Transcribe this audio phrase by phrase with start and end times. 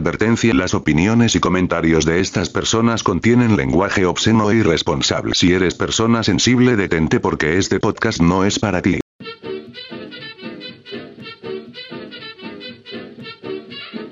[0.00, 5.34] Advertencia Las opiniones y comentarios de estas personas contienen lenguaje obsceno e irresponsable.
[5.34, 8.98] Si eres persona sensible detente porque este podcast no es para ti.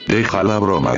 [0.06, 0.92] Deja la broma.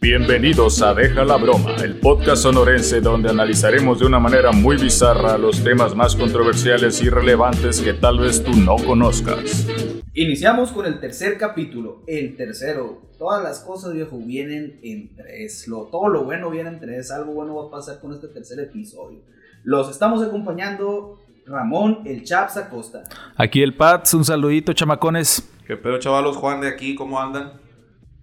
[0.00, 5.38] Bienvenidos a Deja la Broma, el podcast sonorense donde analizaremos de una manera muy bizarra
[5.38, 9.68] los temas más controversiales y relevantes que tal vez tú no conozcas.
[10.14, 13.00] Iniciamos con el tercer capítulo, el tercero.
[13.18, 15.66] Todas las cosas, viejo, vienen en tres.
[15.68, 17.10] Lo, todo lo bueno viene en tres.
[17.10, 19.22] Algo bueno va a pasar con este tercer episodio.
[19.64, 23.04] Los estamos acompañando Ramón, el Chaps Acosta.
[23.36, 25.50] Aquí el Pats, un saludito, chamacones.
[25.66, 26.36] ¿Qué pedo, chavalos?
[26.36, 27.54] Juan de aquí, ¿cómo andan?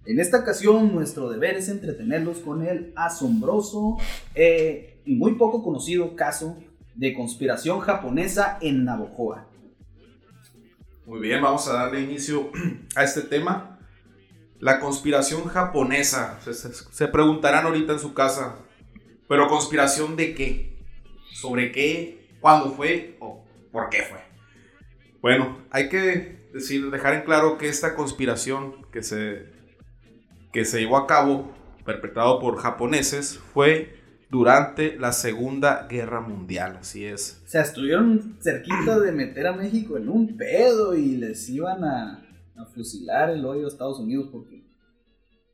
[0.04, 3.96] En esta ocasión, nuestro deber es entretenerlos con el asombroso
[4.36, 6.56] eh, y muy poco conocido caso
[6.94, 9.49] de conspiración japonesa en Navojoa.
[11.06, 12.50] Muy bien, vamos a darle inicio
[12.94, 13.78] a este tema.
[14.58, 16.38] La conspiración japonesa.
[16.42, 18.58] Se, preguntarán ahorita en su casa,
[19.26, 20.78] ¿pero conspiración de qué?
[21.32, 22.28] ¿Sobre qué?
[22.40, 23.16] ¿Cuándo fue?
[23.20, 24.18] ¿O por qué fue?
[25.22, 29.46] Bueno, hay que decir, dejar en claro que esta conspiración que se,
[30.52, 31.54] que se llevó a cabo,
[31.86, 33.99] perpetrado por japoneses, fue
[34.30, 36.78] durante la Segunda Guerra Mundial.
[36.80, 37.42] Así es.
[37.44, 42.24] O sea, estuvieron cerquita de meter a México en un pedo y les iban a,
[42.56, 44.64] a fusilar el hoyo a Estados Unidos porque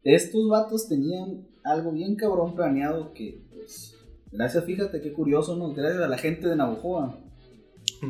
[0.05, 3.96] estos vatos tenían algo bien cabrón planeado que, pues,
[4.30, 5.72] gracias, fíjate qué curioso, ¿no?
[5.72, 7.18] Gracias a la gente de Navojoa.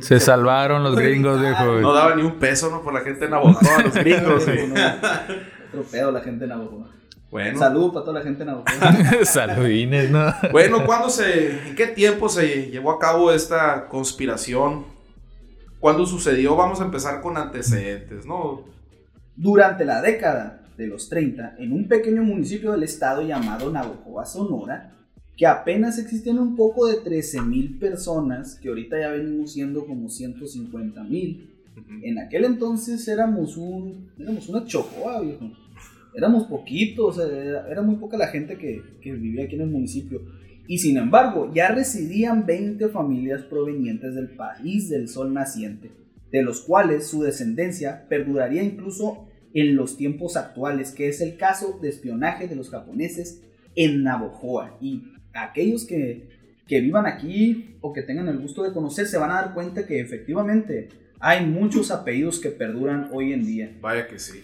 [0.01, 1.81] Se salvaron los gringos, viejo.
[1.81, 2.83] No daba ni un peso, ¿no?
[2.83, 4.43] Por la gente de Navajo, los gringos.
[4.45, 4.51] sí.
[4.69, 4.75] No,
[5.69, 6.96] Otro pedo la gente de Navojoa.
[7.31, 9.25] Bueno, Saludos para toda la gente de Navojoa.
[9.25, 10.33] Saludines, ¿no?
[10.53, 14.85] bueno, ¿cuándo se, en qué tiempo se llevó a cabo esta conspiración?
[15.81, 16.57] ¿Cuándo sucedió?
[16.57, 18.65] Vamos a empezar con antecedentes, ¿no?
[19.35, 24.95] Durante la década de los 30, en un pequeño municipio del estado llamado Navojoa, Sonora,
[25.37, 31.51] que apenas existían un poco de 13.000 personas, que ahorita ya venimos siendo como 150.000.
[32.03, 35.51] En aquel entonces éramos un éramos una chocoa, viejo.
[36.17, 40.23] Éramos poquitos, era, muy poca la gente que, que vivía aquí en el municipio.
[40.67, 45.91] Y sin embargo, ya residían 20 familias provenientes del país del sol naciente,
[46.33, 51.79] de los cuales su descendencia perduraría incluso en los tiempos actuales, que es el caso
[51.81, 53.43] de espionaje de los japoneses
[53.75, 54.77] en Navojoa.
[54.81, 55.05] Y
[55.35, 56.29] aquellos que,
[56.67, 59.87] que vivan aquí o que tengan el gusto de conocer se van a dar cuenta
[59.87, 60.89] que efectivamente
[61.21, 63.77] hay muchos apellidos que perduran hoy en día.
[63.81, 64.43] Vaya que sí.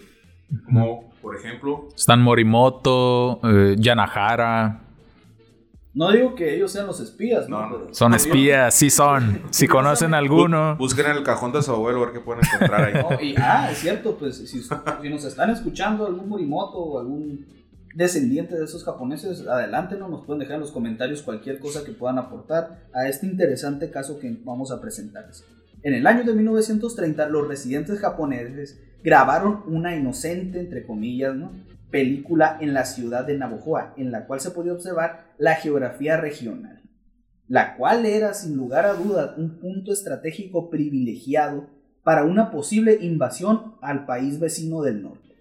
[0.65, 4.79] Como, por ejemplo, Están Morimoto, eh, Yanahara.
[5.95, 7.61] No digo que ellos sean los espías, ¿no?
[7.61, 7.77] No, no.
[7.83, 9.43] Pero- Son espías, sí son.
[9.51, 10.73] Si conocen alguno.
[10.73, 12.93] bu- busquen en el cajón de su abuelo a ver qué pueden encontrar ahí.
[13.09, 17.45] No, y, ah, es cierto, pues si, si nos están escuchando algún Morimoto o algún
[17.93, 20.07] descendiente de esos japoneses, adelante, ¿no?
[20.09, 24.19] Nos pueden dejar en los comentarios cualquier cosa que puedan aportar a este interesante caso
[24.19, 25.45] que vamos a presentarles.
[25.83, 31.51] En el año de 1930, los residentes japoneses grabaron una inocente, entre comillas, ¿no?
[31.91, 36.81] película en la ciudad de Navojoa, en la cual se podía observar la geografía regional,
[37.47, 41.67] la cual era sin lugar a dudas un punto estratégico privilegiado
[42.03, 45.35] para una posible invasión al país vecino del norte.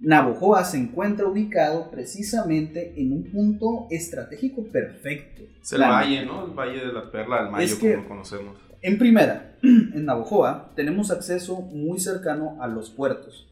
[0.00, 5.42] Navojoa se encuentra ubicado precisamente en un punto estratégico perfecto.
[5.62, 6.46] Es el valle, ¿no?
[6.46, 8.56] El valle de la perla del Mayo, Es que- como lo conocemos.
[8.84, 13.48] En primera, en Navojoa tenemos acceso muy cercano a los puertos.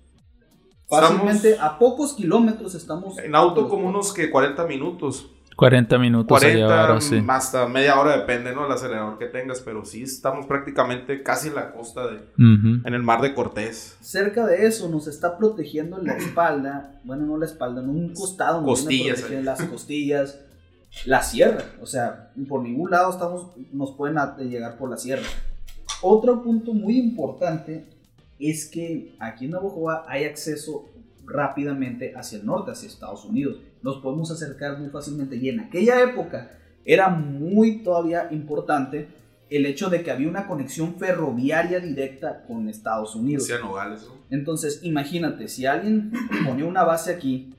[0.86, 3.18] Fácilmente a pocos kilómetros estamos.
[3.18, 3.90] En auto como puertos.
[3.94, 5.30] unos que 40 minutos.
[5.56, 7.24] 40 minutos 40 se llevaron, sí.
[7.28, 8.66] hasta media hora depende, ¿no?
[8.66, 12.20] El acelerador que tengas, pero sí estamos prácticamente casi en la costa de...
[12.38, 13.96] En el mar de Cortés.
[14.00, 18.14] Cerca de eso nos está protegiendo en la espalda, bueno, no la espalda, en un
[18.14, 20.40] costado, nos viene Costillas, protegiendo las costillas,
[21.06, 25.22] la sierra, o sea, por ningún lado estamos, nos pueden a- llegar por la sierra.
[26.02, 27.84] Otro punto muy importante
[28.38, 30.88] es que aquí en Navojoa hay acceso
[31.24, 33.56] rápidamente hacia el norte, hacia Estados Unidos.
[33.82, 36.50] Nos podemos acercar muy fácilmente y en aquella época
[36.84, 39.08] era muy todavía importante
[39.48, 43.48] el hecho de que había una conexión ferroviaria directa con Estados Unidos.
[43.60, 44.14] Nogales, ¿no?
[44.30, 46.10] Entonces, imagínate, si alguien
[46.44, 47.54] ponía una base aquí,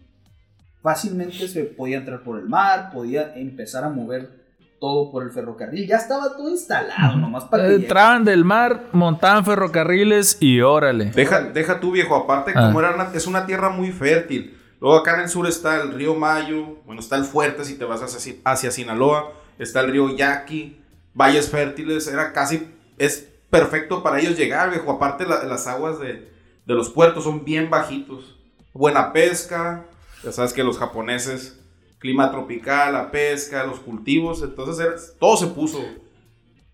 [0.83, 4.43] fácilmente se podía entrar por el mar, podía empezar a mover
[4.79, 5.87] todo por el ferrocarril.
[5.87, 7.75] Ya estaba todo instalado, nomás para que.
[7.75, 11.05] Entraban del mar, montaban ferrocarriles y órale.
[11.05, 12.15] Deja, deja tú, viejo.
[12.15, 12.67] Aparte, Ah.
[12.67, 14.59] como era una- es una tierra muy fértil.
[14.81, 16.79] Luego acá en el sur está el río Mayo.
[16.85, 19.31] Bueno, está el Fuerte si te vas hacia, hacia Sinaloa.
[19.57, 20.81] Está el río Yaqui.
[21.13, 22.05] Valles fértiles.
[22.07, 22.67] Era casi...
[22.97, 24.91] Es perfecto para ellos llegar, viejo.
[24.91, 26.29] Aparte, la- las aguas de,
[26.65, 28.37] de los puertos son bien bajitos.
[28.73, 29.85] buena pesca.
[30.23, 31.59] Ya sabes que los japoneses,
[31.99, 35.79] clima tropical, la pesca, los cultivos, entonces era- todo se puso.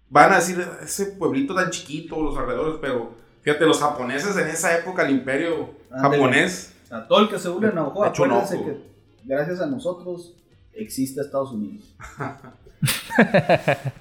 [0.10, 4.78] Van a decir, ese pueblito tan chiquito, los alrededores, pero fíjate, los japoneses en esa
[4.78, 6.18] época, el imperio Ándale.
[6.18, 8.78] japonés, O sea, todo el que se une en Navajo, acuérdense que
[9.26, 10.36] gracias a nosotros
[10.74, 11.96] existe Estados Unidos.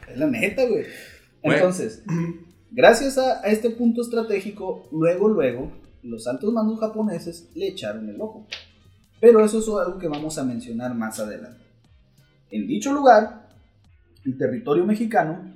[0.09, 0.85] es la neta, güey.
[1.43, 1.57] Bueno.
[1.59, 2.03] Entonces,
[2.71, 5.73] gracias a, a este punto estratégico, luego, luego,
[6.03, 8.47] los altos mandos japoneses le echaron el ojo.
[9.21, 11.61] Pero eso es algo que vamos a mencionar más adelante.
[12.51, 13.49] En dicho lugar,
[14.25, 15.55] el territorio mexicano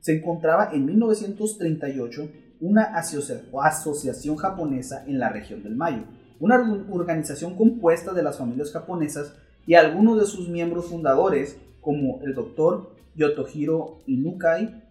[0.00, 2.28] se encontraba en 1938
[2.60, 6.02] una asocia- asociación japonesa en la región del Mayo,
[6.40, 9.34] una org- organización compuesta de las familias japonesas
[9.66, 14.84] y algunos de sus miembros fundadores, como el doctor Yotohiro Inukai,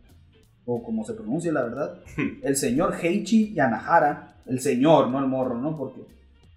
[0.66, 2.00] o como se pronuncia la verdad,
[2.44, 5.78] el señor Heichi Yanahara, el señor, no el morro, ¿no?
[5.78, 6.02] Porque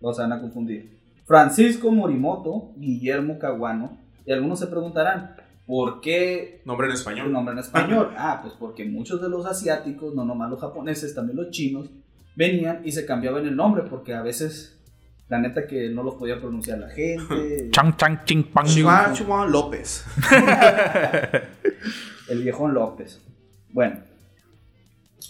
[0.01, 1.00] los van a confundir.
[1.31, 3.97] Francisco Morimoto, Guillermo Caguano,
[4.27, 7.33] y algunos se preguntarán, ¿por qué nombre en español.
[7.33, 8.13] nombre en español?
[8.19, 11.89] Ah, pues porque muchos de los asiáticos, no nomás los japoneses, también los chinos,
[12.35, 14.83] venían y se cambiaban el nombre, porque a veces,
[15.29, 17.69] la neta que no los podía pronunciar la gente.
[17.71, 18.67] Chang, chang, ching, pang.
[18.67, 20.05] Chihuahua, Chihuahua López.
[22.29, 23.23] el viejón López.
[23.69, 24.01] Bueno.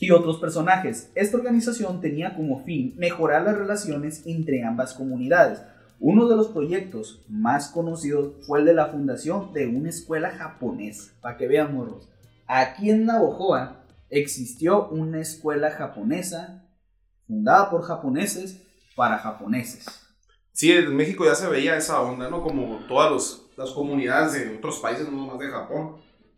[0.01, 1.13] Y otros personajes.
[1.15, 5.61] Esta organización tenía como fin mejorar las relaciones entre ambas comunidades.
[6.03, 11.13] Uno de los proyectos más conocidos fue el de la fundación de una escuela japonesa.
[11.21, 12.09] Para que vean, morros.
[12.47, 16.65] Aquí en Navojoa existió una escuela japonesa
[17.27, 18.63] fundada por japoneses
[18.97, 19.87] para japoneses.
[20.53, 22.43] Sí, en México ya se veía esa onda, ¿no?
[22.43, 25.97] Como todas los- las comunidades de otros países, no nomás de Japón,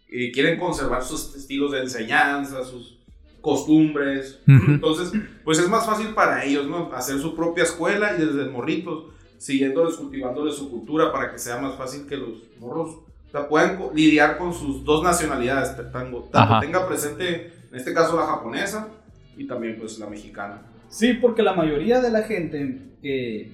[0.08, 2.98] y quieren conservar sus estilos de enseñanza, sus
[3.40, 4.38] costumbres.
[4.46, 5.12] Entonces,
[5.44, 6.92] pues es más fácil para ellos, ¿no?
[6.92, 9.06] Hacer su propia escuela y desde morritos,
[9.42, 12.30] siguiéndoles, cultivándoles su cultura para que sea más fácil que los
[12.60, 12.90] morros
[13.28, 16.28] o sea, puedan co- lidiar con sus dos nacionalidades, tanto,
[16.60, 18.88] tenga presente, en este caso, la japonesa
[19.36, 20.60] y también, pues, la mexicana.
[20.90, 23.52] Sí, porque la mayoría de la gente que,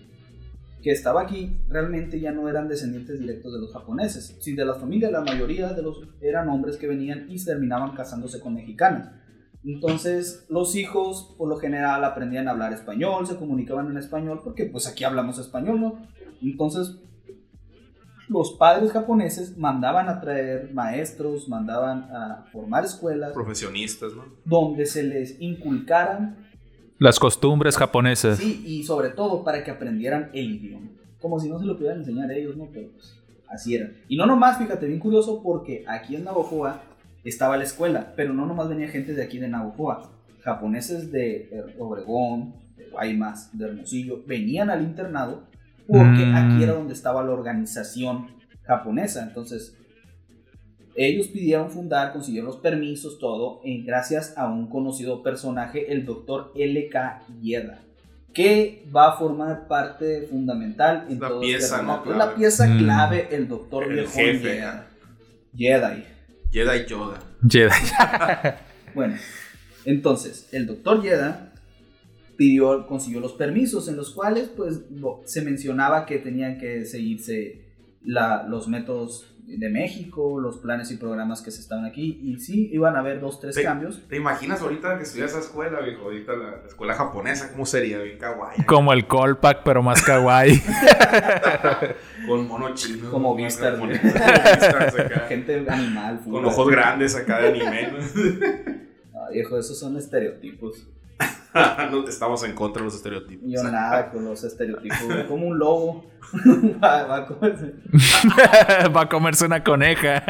[0.83, 4.37] que estaba aquí realmente ya no eran descendientes directos de los japoneses.
[4.41, 8.41] Si de las familias, la mayoría de los eran hombres que venían y terminaban casándose
[8.41, 9.11] con mexicanas.
[9.65, 14.67] Entonces, los hijos, por lo general, aprendían a hablar español, se comunicaban en español, porque
[14.67, 15.99] pues aquí hablamos español, ¿no?
[16.41, 16.97] Entonces,
[18.29, 24.25] los padres japoneses mandaban a traer maestros, mandaban a formar escuelas Profesionistas, ¿no?
[24.45, 26.37] donde se les inculcaran
[26.99, 28.39] Las costumbres japonesas.
[28.39, 30.89] Sí, y sobre todo para que aprendieran el idioma.
[31.21, 32.69] Como si no se lo pudieran enseñar a ellos, ¿no?
[32.73, 33.19] Pero pues
[33.49, 33.91] así era.
[34.09, 36.83] Y no nomás, fíjate, bien curioso porque aquí en Navojoa
[37.25, 40.11] estaba la escuela, pero no nomás venía gente de aquí de Navojoa.
[40.43, 45.45] Japoneses de Obregón, de Guaymas, de Hermosillo, venían al internado
[45.87, 46.35] porque Mm.
[46.37, 48.29] aquí era donde estaba la organización
[48.63, 49.23] japonesa.
[49.25, 49.75] Entonces,
[50.95, 56.53] ellos pidieron fundar, consiguieron los permisos, todo, en gracias a un conocido personaje, el doctor
[56.57, 57.23] L.K.
[57.41, 57.81] Yeda,
[58.35, 61.87] que va a formar parte fundamental en La todo pieza, este.
[61.87, 62.19] Clave.
[62.19, 62.79] La pieza Mm.
[62.79, 64.57] clave, el doctor El jefe.
[64.57, 64.87] Yeda.
[65.57, 66.05] Jedi.
[66.53, 67.19] Jedi Yoda.
[67.49, 67.71] Jedi.
[68.95, 69.17] Bueno,
[69.85, 71.53] entonces, el doctor Yeda
[72.37, 74.81] pidió, consiguió los permisos en los cuales pues
[75.27, 77.67] se mencionaba que tenían que seguirse
[78.03, 82.69] la- los métodos de México, los planes y programas que se estaban aquí y sí,
[82.71, 84.03] iban a haber dos, tres cambios.
[84.07, 86.03] ¿Te imaginas ahorita que estuviera esa escuela, viejo?
[86.03, 87.99] Ahorita la, la escuela japonesa, ¿cómo sería?
[87.99, 88.65] Bien kawaii.
[88.65, 90.61] Como el callback, pero más kawaii.
[92.29, 93.11] Con mono chino.
[93.11, 95.25] Como acá.
[95.29, 97.93] Gente animal, Con ojos grandes acá de anime.
[97.93, 99.31] ¿no?
[99.33, 100.87] Viejo, esos son estereotipos.
[101.91, 103.49] No, estamos en contra de los estereotipos.
[103.51, 106.07] Yo nada con los estereotipos, como un lobo.
[106.83, 107.75] va, va a comerse.
[108.97, 110.23] Va a comerse una coneja.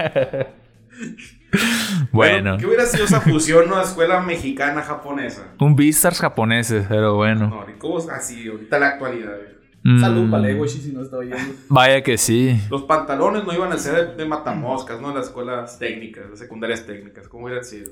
[2.13, 2.57] bueno.
[2.57, 3.81] ¿Qué hubiera sido esa fusión, no?
[3.83, 5.55] Escuela mexicana-japonesa.
[5.59, 7.49] Un Beastars japoneses, pero bueno.
[7.49, 8.49] No, ¿cómo así?
[8.49, 9.37] Ahorita en la actualidad.
[9.83, 11.55] Mm, Salud para Legoshi si no está oyendo.
[11.69, 12.61] Vaya que sí.
[12.71, 15.11] Los pantalones no iban a ser de, de matamoscas, ¿no?
[15.11, 17.29] En las escuelas técnicas, las secundarias técnicas.
[17.29, 17.91] ¿Cómo hubieran sido?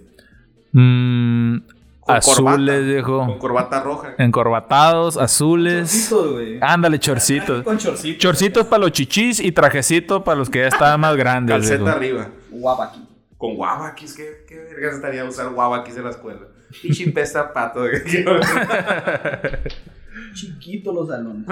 [0.72, 1.25] Mm,
[2.06, 3.18] Con azules, corbata, viejo.
[3.26, 4.14] Con corbata roja.
[4.18, 5.90] Encorbatados, azules.
[5.90, 6.58] Chorcitos, güey.
[6.60, 7.64] Ándale, chorcitos.
[7.64, 8.18] Con chorcitos.
[8.18, 11.54] Chorcitos para los chichis y trajecito para los que ya estaban más grandes.
[11.56, 12.20] Calceta viejo.
[12.20, 12.30] arriba.
[12.50, 13.00] Guapaki.
[13.36, 16.40] Con guabakis, ¿qué, qué vergas estaría usar guabakis en la escuela?
[16.80, 17.84] Pinche pesta pato.
[20.34, 21.46] Chiquitos los salones.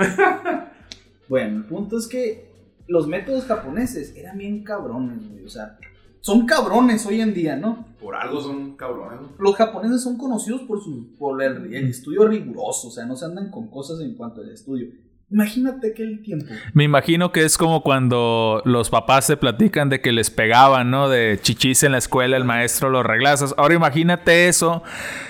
[1.29, 2.49] bueno, el punto es que
[2.87, 5.45] los métodos japoneses eran bien cabrones, güey.
[5.45, 5.79] O sea,
[6.25, 7.85] son cabrones hoy en día, ¿no?
[8.01, 9.21] Por algo son cabrones.
[9.21, 9.29] ¿no?
[9.39, 13.27] Los japoneses son conocidos por su por el, el estudio riguroso, o sea, no se
[13.27, 14.89] andan con cosas en cuanto al estudio.
[15.31, 16.47] Imagínate aquel tiempo.
[16.75, 21.09] Me imagino que es como cuando los papás se platican de que les pegaban, ¿no?
[21.09, 23.55] De chichis en la escuela, el maestro los reglazos.
[23.57, 24.83] Ahora imagínate eso.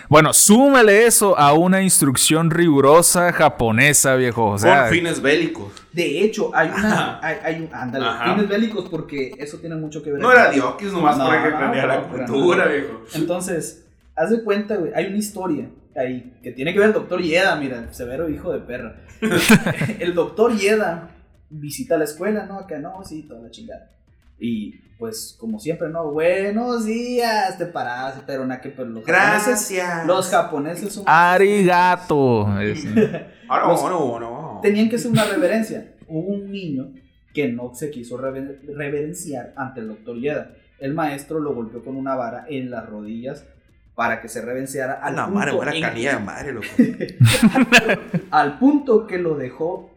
[0.09, 4.47] Bueno, súmale eso a una instrucción rigurosa japonesa, viejo.
[4.51, 5.73] O sea, Con fines bélicos.
[5.93, 7.21] De hecho, hay una.
[7.23, 7.71] Hay, hay un.
[7.73, 8.35] Ándale, Ajá.
[8.35, 10.21] fines bélicos porque eso tiene mucho que ver.
[10.21, 12.73] No era diokis nomás No, para que no, la no, pero cultura, no.
[12.73, 13.03] viejo.
[13.15, 13.85] Entonces,
[14.17, 14.93] haz de cuenta, güey.
[14.95, 18.61] Hay una historia ahí que tiene que ver el doctor Yeda, mira, severo hijo de
[18.61, 18.97] perra.
[20.01, 21.11] el doctor Yeda
[21.51, 22.59] visita la escuela, ¿no?
[22.59, 23.91] Acá no, sí, toda la chingada.
[24.39, 26.11] Y pues, como siempre, ¿no?
[26.13, 29.47] Buenos días, te paras, pero nada que pero los japoneses.
[29.47, 30.07] Gracias.
[30.07, 31.05] Los japoneses son.
[31.07, 32.49] arigato.
[32.59, 34.59] Los- bueno, bueno.
[34.63, 35.93] tenían que hacer una reverencia.
[36.09, 36.93] Hubo un niño
[37.33, 40.51] que no se quiso rever- reverenciar ante el doctor Yeda.
[40.79, 43.47] El maestro lo golpeó con una vara en las rodillas
[43.95, 46.67] para que se reverenciara A al, la punto madre, buena canilla de madre, loco.
[48.31, 49.91] al punto que lo dejó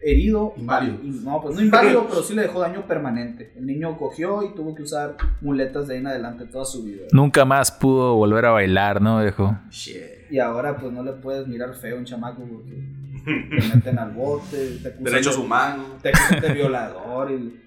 [0.00, 0.54] herido.
[0.56, 0.98] Inválido.
[1.02, 3.52] No, pues no inválido, pero sí le dejó daño permanente.
[3.56, 7.06] El niño cogió y tuvo que usar muletas de ahí en adelante toda su vida.
[7.12, 9.58] Nunca más pudo volver a bailar, ¿no, viejo?
[9.70, 10.30] Shit.
[10.30, 12.82] Y ahora pues no le puedes mirar feo a un chamaco porque
[13.24, 15.86] te meten al bote, te acusan Derechos de- humanos.
[16.00, 17.60] te acusan de violador y,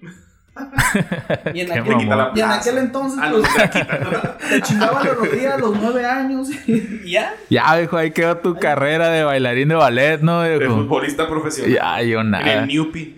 [1.52, 2.36] y en, aquel, mamón.
[2.36, 4.38] y en aquel entonces no, pues, te la quitan.
[4.50, 7.34] te chingaba la rodilla a los nueve años y ya.
[7.50, 11.72] Ya, viejo, ahí quedó tu carrera de bailarín de ballet, ¿no, De futbolista profesional.
[11.72, 12.66] Ya, yo En el nada.
[12.66, 13.16] Newpi.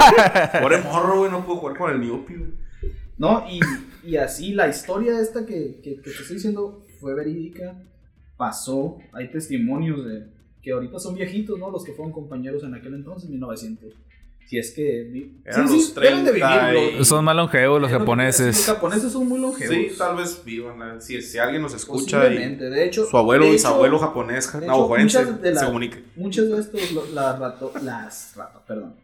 [0.60, 2.50] Pobre morro, güey, no puedo jugar con el Newpi, güey.
[3.16, 3.46] ¿No?
[3.48, 3.60] Y,
[4.06, 7.74] y así la historia esta que, que, que te estoy diciendo fue verídica,
[8.36, 10.26] pasó, hay testimonios de
[10.62, 11.70] que ahorita son viejitos, ¿no?
[11.70, 13.94] Los que fueron compañeros en aquel entonces, 1900.
[14.46, 15.04] Si es que...
[15.10, 17.00] vi- Eran sí, los sí, deben de 30 vivirlo.
[17.00, 18.54] y- Son más longevos los japoneses.
[18.56, 19.74] Los japoneses son muy longevos.
[19.74, 20.78] Sí, tal vez vivan.
[20.78, 23.06] la- Si, si alguien nos escucha y de hecho.
[23.06, 24.88] su abuelo de o hecho, bisabuelo japonés, hecho,
[25.22, 26.04] muchas de la- se comunique.
[26.16, 28.94] Muchas de estos lo- las rato, las rato, perdón.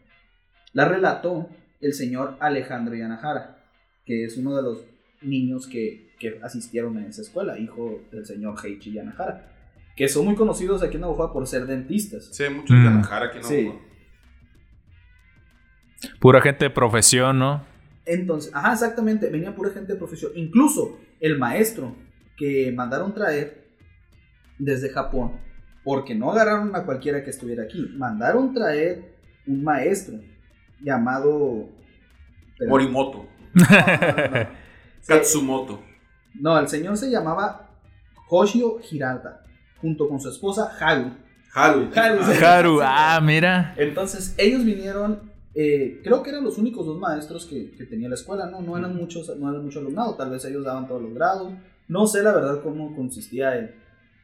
[0.72, 1.48] La relató
[1.80, 3.58] el señor Alejandro Yanahara,
[4.04, 4.78] que es uno de los
[5.22, 9.50] niños que, que asistieron a esa escuela, hijo del señor Heichi Yanahara,
[9.96, 12.28] que son muy conocidos aquí en Navajo por ser dentistas.
[12.30, 12.78] Sí, muchos Mm.
[12.78, 13.72] de Yanahara aquí en Sí.
[16.18, 17.64] Pura gente de profesión, ¿no?
[18.06, 20.32] Entonces, ajá, exactamente, venía pura gente de profesión.
[20.34, 21.94] Incluso el maestro
[22.36, 23.68] que mandaron traer
[24.58, 25.38] desde Japón,
[25.84, 29.14] porque no agarraron a cualquiera que estuviera aquí, mandaron traer
[29.46, 30.18] un maestro
[30.80, 31.68] llamado...
[32.58, 33.26] pero- Morimoto.
[33.52, 34.48] No, no,
[35.06, 35.82] Katsumoto.
[36.34, 37.68] no, el señor se llamaba
[38.28, 39.44] Hoshio Hirata,
[39.80, 41.10] junto con su esposa Haru.
[41.52, 41.90] Haru.
[41.94, 42.20] Haru.
[42.44, 43.74] Haru, ah, mira.
[43.76, 48.14] Entonces, ellos vinieron, eh, creo que eran los únicos dos maestros que, que tenía la
[48.14, 48.60] escuela, ¿no?
[48.60, 51.52] No eran muchos, no eran mucho alumnado, tal vez ellos daban todos los grados.
[51.88, 53.74] No sé la verdad cómo consistía el,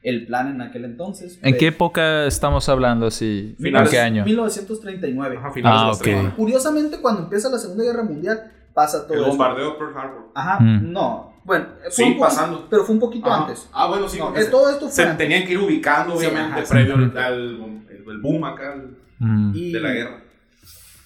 [0.02, 1.38] el plan en aquel entonces.
[1.42, 3.10] ¿En qué época estamos hablando?
[3.10, 3.54] Sí.
[3.58, 4.24] ¿En Finales- qué año?
[4.24, 5.36] 1939.
[5.38, 6.04] Ajá, finales Ah, de los ok.
[6.04, 6.36] 30.
[6.36, 9.30] Curiosamente, cuando empieza la Segunda Guerra Mundial, pasa todo El esto.
[9.30, 10.28] bombardeo de Pearl Harbor.
[10.34, 10.92] Ajá, Mm.
[10.92, 11.34] no.
[11.44, 12.66] Bueno, fue Sí, un poquito- pasando.
[12.70, 13.42] Pero fue un poquito Ajá.
[13.46, 13.68] antes.
[13.72, 14.18] Ah, bueno, sí.
[14.18, 15.18] No, porque todo esto fue se antes.
[15.18, 17.18] tenían que ir ubicando, Sí, obviamente, ajá, previo sí.
[17.18, 19.52] al, el, el boom acá el- Mm.
[19.72, 20.22] De la guerra.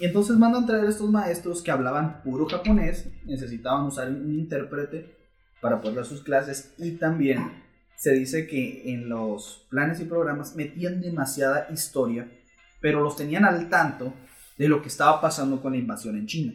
[0.01, 5.15] Y entonces mandan traer estos maestros que hablaban puro japonés, necesitaban usar un intérprete
[5.61, 7.63] para poder dar sus clases y también
[7.97, 12.33] se dice que en los planes y programas metían demasiada historia,
[12.81, 14.15] pero los tenían al tanto
[14.57, 16.55] de lo que estaba pasando con la invasión en China.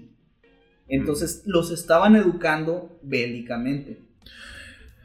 [0.87, 4.01] Entonces los estaban educando bélicamente.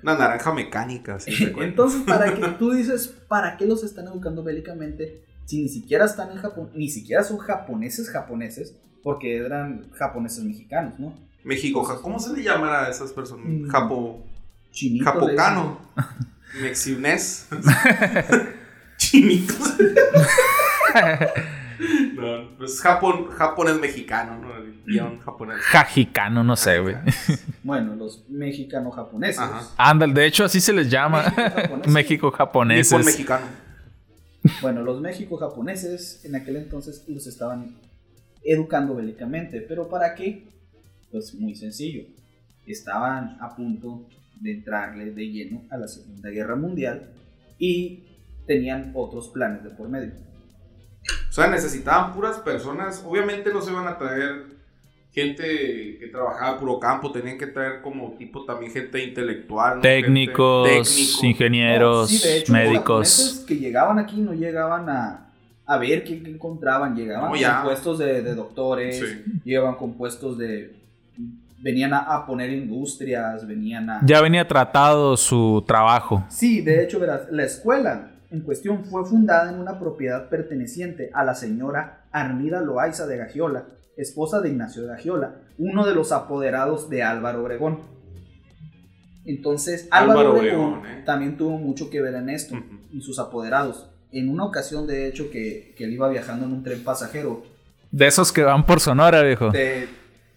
[0.02, 1.18] Una naranja mecánica.
[1.58, 5.26] Entonces, para que tú dices, ¿para qué los están educando bélicamente?
[5.50, 10.96] Si ni siquiera están en Japón, ni siquiera son japoneses japoneses, porque eran japoneses mexicanos,
[11.00, 11.12] ¿no?
[11.42, 13.46] México, ¿cómo se le llamará a esas personas?
[13.48, 13.68] Mm.
[13.68, 14.24] Japo,
[14.70, 15.06] Chinito.
[15.06, 15.80] japocano,
[16.62, 17.48] mexinés,
[18.96, 19.58] chinitos.
[22.14, 24.56] no, pues Japón, Japón es mexicano, ¿no?
[24.56, 25.58] El guion japonés.
[25.62, 26.94] Jajicano, no sé, güey.
[27.64, 29.40] Bueno, los mexicano-japoneses.
[29.40, 29.62] Ajá.
[29.76, 31.24] Ándale, de hecho así se les llama.
[31.24, 31.92] México-japoneses.
[31.92, 33.04] México Nippon japoneses.
[33.04, 33.69] mexicano.
[34.62, 37.76] Bueno, los México-japoneses en aquel entonces los estaban
[38.42, 39.60] educando bélicamente.
[39.60, 40.48] ¿Pero para qué?
[41.10, 42.04] Pues muy sencillo.
[42.66, 44.08] Estaban a punto
[44.40, 47.10] de entrarle de lleno a la Segunda Guerra Mundial
[47.58, 48.04] y
[48.46, 50.12] tenían otros planes de por medio.
[51.28, 53.04] O sea, necesitaban puras personas.
[53.06, 54.59] Obviamente no se iban a traer
[55.12, 55.44] gente
[55.98, 57.10] que trabajaba puro campo.
[57.12, 59.76] Tenían que traer como tipo también gente intelectual.
[59.76, 59.82] ¿no?
[59.82, 61.26] Técnicos, Gente- técnico.
[61.26, 63.44] ingenieros, No, sí, de hecho, los médicos.
[63.46, 65.26] que llegaban aquí no llegaban a,
[65.66, 67.56] a ver qué, qué encontraban, llegaban No, ya.
[67.56, 69.40] con puestos de, de doctores, Sí.
[69.44, 70.74] llegaban con puestos de
[71.62, 74.00] venían a, a poner industrias, venían a...
[74.02, 76.24] Ya venía tratado su trabajo.
[76.30, 81.22] Sí, de hecho, verás, la escuela en cuestión fue fundada en una propiedad perteneciente a
[81.22, 83.64] la señora Armida Loaiza de Gagiola,
[84.00, 87.80] esposa de Ignacio de Gagiola, uno de los apoderados de Álvaro Obregón.
[89.24, 91.02] Entonces, Álvaro, Álvaro Obregón, Obregón, ¿eh?
[91.04, 92.64] también tuvo mucho que ver en esto, Ujú.
[92.92, 93.86] y sus apoderados.
[94.12, 97.42] En una ocasión, de hecho, que, que él iba viajando en un tren pasajero,
[97.92, 99.50] De esos que van por Sonora, viejo.
[99.50, 99.88] de,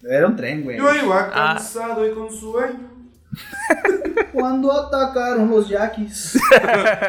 [0.08, 0.76] era un tren, güey.
[0.76, 1.54] Yo iba Ah.
[1.54, 2.93] cansado y con sueño.
[4.32, 6.38] Cuando atacaron los yaquis.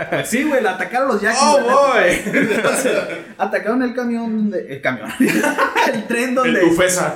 [0.09, 1.39] Pues sí, güey, la atacaron los yaquis.
[1.41, 3.09] ¡Oh, boy!
[3.37, 4.73] Atacaron el camión donde.
[4.73, 5.09] El camión.
[5.19, 6.59] el tren El donde.
[6.61, 7.15] tufesa.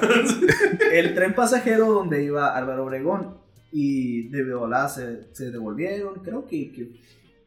[0.91, 3.37] el tren pasajero donde iba Álvaro Obregón.
[3.71, 6.15] Y de volada se, se devolvieron.
[6.23, 6.89] Creo que, que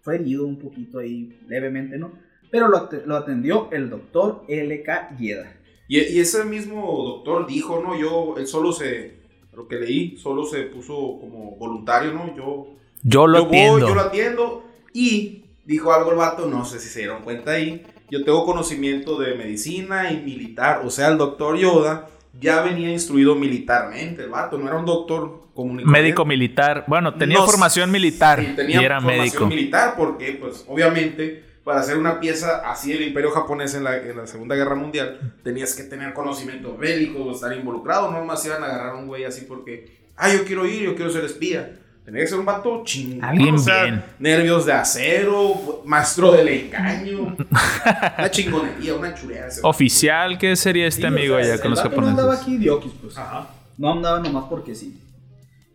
[0.02, 2.12] fue herido un poquito ahí, levemente, ¿no?
[2.50, 5.16] Pero lo, lo atendió el doctor L.K.
[5.18, 5.52] Yeda.
[5.88, 7.98] Y, y ese mismo doctor dijo, ¿no?
[7.98, 9.21] Yo, él solo se,
[9.54, 12.34] lo que leí, solo se puso como voluntario, ¿no?
[12.36, 12.68] Yo,
[13.02, 13.88] Yo lo yo voy, atiendo.
[13.88, 14.64] yo lo atiendo.
[14.92, 17.84] Y dijo algo el vato, no sé si se dieron cuenta ahí.
[18.10, 20.82] Yo tengo conocimiento de medicina y militar.
[20.84, 22.08] O sea, el doctor Yoda
[22.40, 24.22] ya venía instruido militarmente.
[24.24, 26.84] El vato no era un doctor y Médico militar.
[26.86, 29.46] Bueno, tenía No, formación militar Sí, tenía y era formación médico.
[29.46, 34.16] militar porque, pues, obviamente, para hacer una pieza así del Imperio japonés en la, en
[34.16, 38.10] la Segunda Guerra Mundial, tenías que tener conocimiento bélico, estar involucrado.
[38.10, 40.94] No más iban a agarrar a un güey así porque, ah, yo quiero ir, yo
[40.96, 41.78] quiero ser espía.
[42.04, 43.24] Tenía que ser un vato chingón.
[43.24, 44.02] Alguien o sea, bien.
[44.18, 47.36] Nervios de acero, maestro del engaño.
[48.18, 49.46] una chingonería, una chulea.
[49.46, 52.32] ese- Oficial, ¿qué sería este Sí, o amigo sea, allá con los vato No andaba
[52.32, 52.42] japoneses?
[52.42, 53.16] aquí diokis, pues.
[53.18, 53.48] Ajá.
[53.78, 54.98] No andaba nomás porque sí.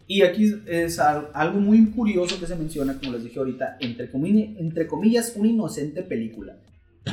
[0.08, 4.10] Y aquí es al- algo muy curioso que se menciona, como les dije ahorita, entre,
[4.12, 6.58] comi- entre comillas, una inocente película.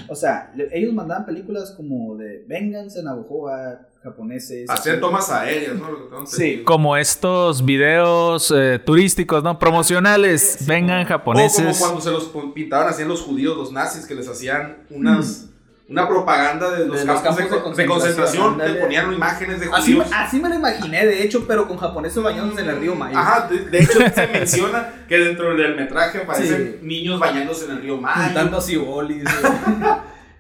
[0.09, 4.69] O sea, ellos mandaban películas como de Venganza, Navojoa, japoneses.
[4.69, 6.27] Hacer tomas aéreas, ¿no?
[6.27, 6.63] Sí.
[6.65, 9.57] Como estos videos eh, turísticos, ¿no?
[9.59, 10.59] Promocionales.
[10.67, 11.79] Vengan O como japoneses.
[11.79, 15.51] cuando se los pintaban así en los judíos, los nazis, que les hacían unas,
[15.89, 17.01] una propaganda de los.
[17.01, 20.09] De campos, de, campos de de concentración, te ponían imágenes de Así, judíos.
[20.15, 23.19] así me lo imaginé, de hecho, pero con japoneses bañándose en el río Mayo.
[23.19, 26.87] Ajá, de, de hecho se menciona que dentro del metraje aparecen Sí.
[26.87, 28.25] niños bañándose en el río Mayo.
[28.25, 29.25] Juntando así bolis.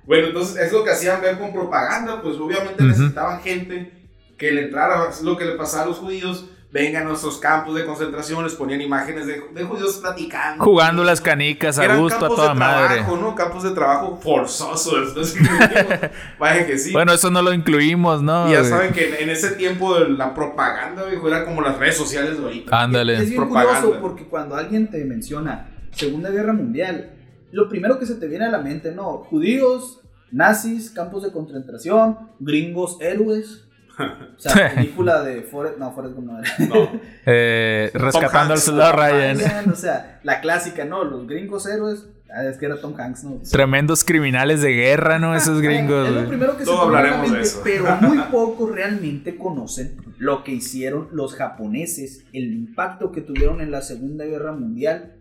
[0.06, 3.90] Bueno, entonces es lo que hacían ver con propaganda, pues obviamente necesitaban gente
[4.36, 7.76] que le entrara, es lo que le pasaba a los judíos, vengan a nuestros campos
[7.76, 10.64] de concentración, les ponían imágenes de, de judíos platicando.
[10.64, 12.94] Jugando las canicas a Eran gusto, a toda de madre.
[12.96, 13.34] trabajo, ¿no?
[13.36, 15.14] Campos de trabajo forzosos.
[15.14, 15.22] ¿no?
[16.40, 16.90] Vaya que sí.
[16.92, 18.48] Bueno, eso no lo incluimos, ¿no?
[18.48, 18.70] y ya güey?
[18.70, 22.38] saben que en, en ese tiempo de la propaganda, viejo, era como las redes sociales
[22.38, 22.82] de ahorita.
[22.82, 23.18] Ándale.
[23.22, 23.80] Es bien Propaganda.
[23.80, 27.12] curioso porque cuando alguien te menciona Segunda Guerra Mundial,
[27.52, 30.00] lo primero que se te viene a la mente, no, judíos,
[30.32, 33.60] nazis, campos de concentración, gringos héroes.
[33.98, 36.48] O sea, película de Forrest, no, Forrest Gump no era.
[36.68, 37.00] No.
[37.26, 39.38] Eh, rescatando al soldado Ryan.
[39.38, 41.04] Ryan, o sea, la clásica, ¿no?
[41.04, 42.06] Los gringos héroes.
[42.36, 43.40] Ah, es que era Tom Hanks, ¿no?
[43.48, 45.36] Tremendos criminales de guerra, ¿no?
[45.36, 46.08] Esos gringos.
[46.08, 47.60] Es lo primero que se hablaremos de eso.
[47.62, 53.70] Pero muy pocos realmente conocen lo que hicieron los japoneses, el impacto que tuvieron en
[53.70, 55.14] la Segunda Guerra Mundial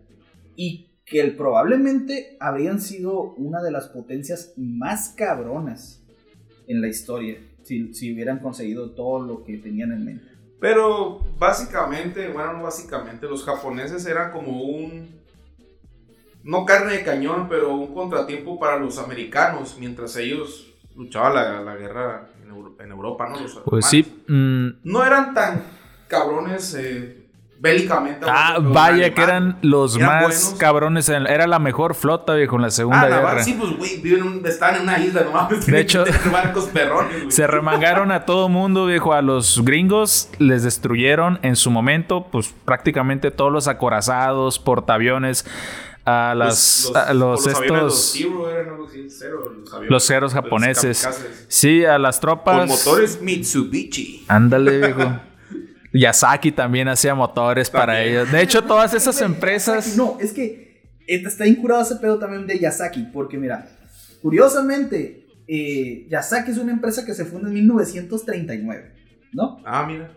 [0.56, 6.02] y que el- probablemente habrían sido una de las potencias más cabronas
[6.66, 10.24] en la historia si, si hubieran conseguido todo lo que tenían en mente.
[10.60, 15.22] Pero básicamente, bueno, no básicamente, los japoneses eran como un.
[16.42, 21.74] No carne de cañón, pero un contratiempo para los americanos, mientras ellos luchaban la, la
[21.76, 23.40] guerra en, Euro- en Europa, ¿no?
[23.40, 23.90] Los Pues alemanes.
[24.26, 24.32] sí.
[24.32, 25.62] mm, No eran tan
[26.06, 27.23] cabrones eh,
[27.58, 28.26] bélicamente.
[28.28, 30.54] Ah, vaya que eran los Eran más buenos.
[30.58, 31.08] cabrones.
[31.08, 33.42] en- Era la mejor flota, viejo, en la Segunda Ah, la Guerra.
[33.44, 35.64] sí, pues, güey, viven están en una isla, no mames.
[35.64, 37.30] tienen hecho, barcos perrones, güey.
[37.30, 39.12] Se remangaron a todo mundo, viejo.
[39.14, 45.46] A los gringos les destruyeron en su momento, pues prácticamente todos los acorazados, portaaviones,
[46.06, 51.08] a las, a los, los estos, Zero, los aviones, los ceros japoneses.
[51.48, 52.58] Sí, a las tropas.
[52.58, 54.24] Con motores Mitsubishi.
[54.28, 55.20] Ándale, viejo.
[55.94, 58.30] Yasaki también hacía motores para ellos.
[58.30, 59.96] De hecho, todas esas empresas.
[59.96, 63.68] No, es que está incurado ese pedo también de Yasaki, porque mira,
[64.20, 68.92] curiosamente, eh, Yasaki es una empresa que se funda en 1939,
[69.32, 69.60] ¿no?
[69.64, 70.10] Ah, mira.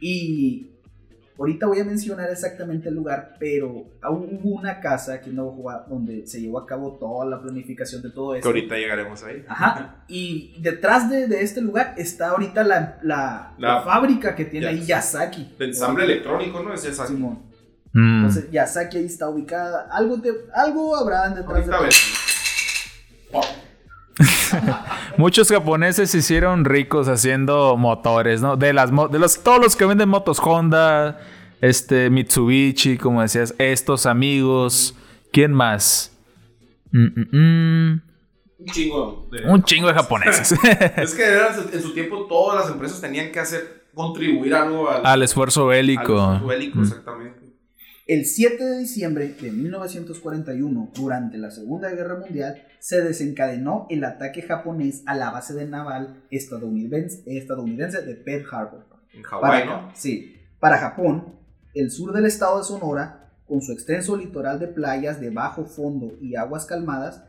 [0.00, 0.75] Y
[1.38, 5.86] ahorita voy a mencionar exactamente el lugar, pero aún hubo una casa aquí en Navojoa
[5.88, 8.48] donde se llevó a cabo toda la planificación de todo Que esto.
[8.48, 9.44] ahorita llegaremos ahí.
[9.48, 9.92] Ajá.
[10.08, 14.66] Y detrás de, de este lugar está ahorita la, la, La- la fábrica que tiene
[14.66, 15.54] Ya- ahí Yasaki.
[15.58, 16.72] De ensamble electrónico, ¿no?
[16.72, 16.82] Es.
[16.82, 17.40] Simón.
[17.92, 18.18] Mm.
[18.18, 19.88] Entonces Yasaki ahí está ubicada.
[19.90, 22.12] Algo, te, algo habrá detrás Ahorita de ves.
[25.18, 28.56] Muchos japoneses se hicieron ricos haciendo motores, ¿no?
[28.56, 31.20] De las de los todos los que venden motos Honda,
[31.60, 34.94] este Mitsubishi, como decías, estos amigos,
[35.32, 36.16] ¿quién más?
[36.92, 37.36] Mm, mm,
[37.92, 38.02] mm.
[38.58, 39.28] Un chingo.
[39.30, 40.52] de- Un chingo de japoneses
[40.96, 45.04] Es que eran- en su tiempo todas las empresas tenían que hacer, contribuir algo al,
[45.04, 46.20] al esfuerzo bélico.
[46.20, 46.82] al esfuerzo bélico, Mm.
[46.82, 47.45] exactamente.
[48.06, 54.42] El 7 de diciembre de 1941, durante la Segunda Guerra Mundial, se desencadenó el ataque
[54.42, 58.86] japonés a la base de naval estadounidense, estadounidense de Pearl Harbor.
[59.12, 59.90] En Para, Hawái, ¿no?
[59.96, 61.34] sí, para Japón,
[61.74, 66.16] el sur del estado de Sonora, con su extenso litoral de playas de bajo fondo
[66.20, 67.24] y aguas calmadas,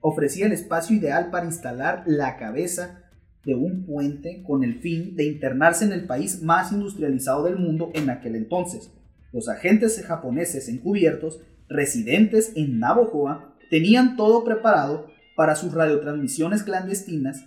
[0.00, 3.02] ofrecía el espacio ideal para instalar la cabeza
[3.44, 7.90] de un puente con el fin de internarse en el país más industrializado del mundo
[7.94, 8.92] en aquel entonces.
[9.32, 17.46] Los agentes japoneses encubiertos, residentes en Navojoa, tenían todo preparado para sus radiotransmisiones clandestinas,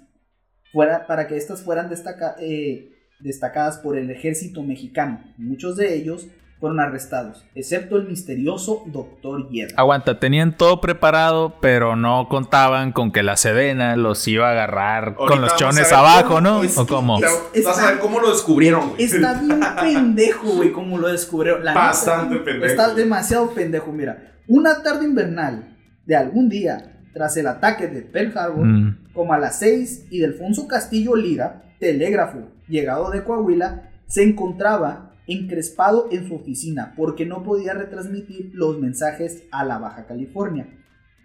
[0.73, 1.91] para que éstas fueran
[2.39, 5.23] eh, destacadas por el ejército mexicano.
[5.37, 6.27] Muchos de ellos
[6.63, 9.49] fueron arrestados, excepto el misterioso Dr.
[9.49, 9.73] Hiedra.
[9.75, 15.15] Aguanta, tenían todo preparado, pero no contaban con que la Sedena los iba a agarrar
[15.15, 16.63] con los chones abajo, cómo- ¿no?
[16.63, 17.17] es- ¿O cómo?
[17.17, 19.03] Está- Vas a ver cómo lo descubrieron, güey.
[19.03, 21.65] Está bien pendejo, güey, como lo descubrieron.
[21.65, 22.65] La neta, Bastante pendejo.
[22.65, 24.31] Está demasiado pendejo, mira.
[24.47, 29.11] Una tarde invernal de algún día, tras el ataque de Pearl Harbor, Mm.
[29.13, 36.07] como a las 6, y Delfonso Castillo Lira, telégrafo, llegado de Coahuila, se encontraba encrespado
[36.11, 40.67] en su oficina porque no podía retransmitir los mensajes a la Baja California.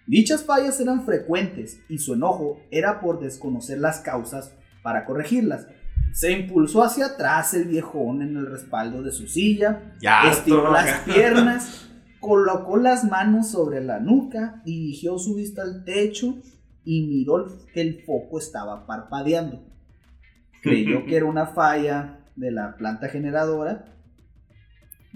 [0.07, 5.67] Dichas fallas eran frecuentes y su enojo era por desconocer las causas para corregirlas.
[6.13, 11.01] Se impulsó hacia atrás el viejón en el respaldo de su silla, Ya, estiró las
[11.01, 16.39] piernas, colocó las manos sobre la nuca, dirigió su vista al techo
[16.85, 19.63] y miró que el foco estaba parpadeando.
[20.63, 23.85] Creyó que era una falla de la planta generadora,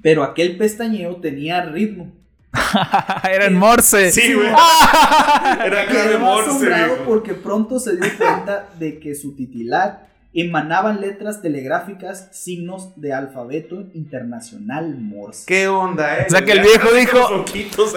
[0.02, 2.12] pero aquel pestañeo tenía ritmo.
[3.30, 4.11] Era en Morse.
[4.11, 4.48] Sí, güey.
[5.64, 7.04] Era de Quedó Morse, asombrado viejo.
[7.04, 13.85] porque pronto se dio cuenta de que su titilar emanaban letras telegráficas, signos de alfabeto
[13.94, 15.44] internacional Morse.
[15.46, 16.26] ¿Qué onda, eh?
[16.26, 17.44] O sea, que el viejo dijo.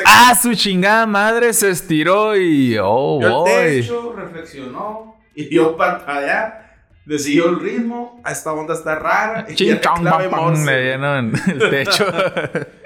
[0.05, 2.77] Ah, su chingada madre se estiró y.
[2.81, 3.51] Oh, el boy.
[3.81, 6.64] techo, reflexionó y vio parpadear.
[7.05, 8.19] Le siguió el ritmo.
[8.23, 9.45] A esta onda está rara.
[9.49, 10.65] y Ching, era chong, clave pam, pam, Morse.
[10.65, 12.05] le dieron el techo.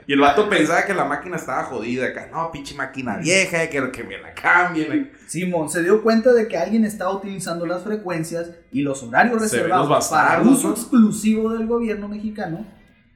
[0.07, 2.29] Y el vato pensaba que la máquina estaba jodida acá.
[2.31, 5.11] No, pinche máquina vieja, quiero que me la cambien.
[5.27, 9.87] Simón se dio cuenta de que alguien estaba utilizando las frecuencias y los horarios reservados
[9.87, 12.65] los para uso exclusivo del gobierno mexicano,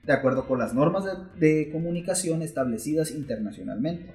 [0.03, 1.13] de acuerdo con las normas de,
[1.65, 4.13] de comunicación establecidas internacionalmente.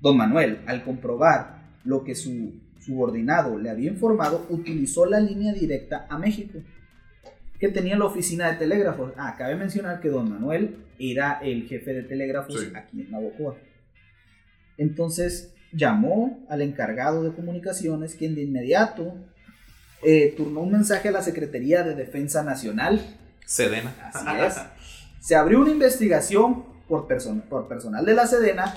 [0.00, 6.06] Don Manuel, al comprobar lo que su subordinado le había informado, utilizó la línea directa
[6.08, 6.58] a México,
[7.58, 9.12] que tenía la oficina de telégrafos.
[9.16, 12.70] Ah, cabe mencionar que don Manuel era el jefe de telégrafos Sí.
[12.74, 13.56] aquí en Navojoa.
[14.76, 19.14] Entonces llamó al encargado de comunicaciones, quien de inmediato
[20.02, 23.00] eh, turnó un mensaje a la Secretaría de Defensa Nacional.
[23.44, 23.92] Sedena.
[24.12, 24.56] Así es.
[25.20, 28.72] Se abrió una investigación por, person- por personal de la Sedena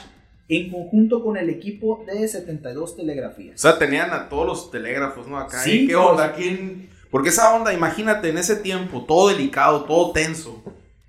[0.47, 3.59] en conjunto con el equipo de 72 O telegrafías.
[3.61, 5.37] sea, tenían a todos los telégrafos, ¿no?
[5.37, 5.59] Acá.
[5.59, 5.87] Sí, ¿eh?
[5.87, 6.05] ¿Qué pues.
[6.05, 6.33] onda?
[6.33, 6.89] ¿Quién?
[7.09, 10.63] Porque esa onda, imagínate, en ese tiempo, todo delicado, todo tenso.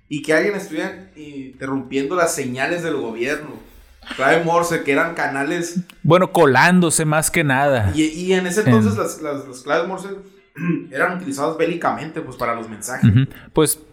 [0.09, 3.51] Y que alguien estuviera interrumpiendo las señales del gobierno.
[4.17, 5.79] Clave Morse, que eran canales.
[6.03, 7.91] Bueno, colándose más que nada.
[7.95, 8.99] Y, y en ese entonces Em.
[8.99, 10.09] las, las, las claves Morse
[10.91, 13.09] eran utilizadas bélicamente, pues, para los mensajes.
[13.09, 13.25] Ujú.
[13.53, 13.83] Pues no,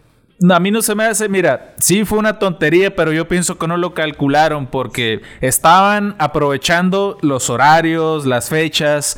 [0.49, 3.67] a mí no se me hace, mira, sí fue una tontería, pero yo pienso que
[3.67, 9.17] no lo calcularon porque estaban aprovechando los horarios, las fechas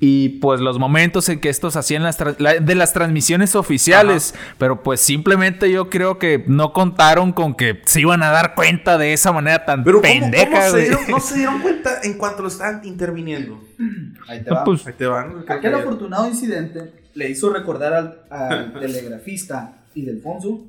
[0.00, 4.82] y pues los momentos en que estos hacían las la- de las transmisiones oficiales, pero
[4.82, 9.12] pues simplemente yo creo que no contaron con que se iban a dar cuenta de
[9.12, 10.82] esa manera tan Pero ¿cómo, pendeja, cómo se güey.
[10.84, 13.60] dieron, no se dieron cuenta en cuanto lo estaban interviniendo?
[14.28, 14.64] Ahí te va.
[14.64, 15.44] pues, Ahí te van.
[15.48, 20.60] Aquel que- afortunado incidente le hizo recordar al, al telegrafista Ildefonso,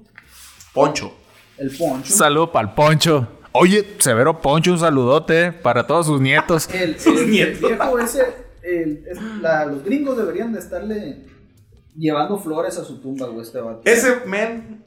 [0.74, 1.14] Poncho.
[1.58, 3.28] el Poncho, Saludo para el Poncho.
[3.52, 6.68] Oye, Severo Poncho, un saludote para todos sus nietos.
[6.74, 7.60] el, Sus el nietos.
[7.70, 8.26] viejo ese,
[8.64, 11.26] el- es- la- los gringos deberían de estarle
[11.96, 13.82] llevando flores a su tumba, güey, este vato.
[13.86, 14.84] Ese men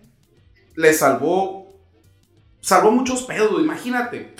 [0.74, 1.64] le salvó.
[2.60, 4.34] Salvó muchos pedos, güey, imagínate.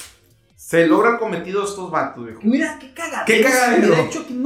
[0.57, 2.41] Se logra el cometido de estos vatos, viejo.
[2.43, 3.25] Mira, qué cagadero.
[3.27, 3.95] Qué cagadero.
[3.95, 4.43] De hecho, aquí en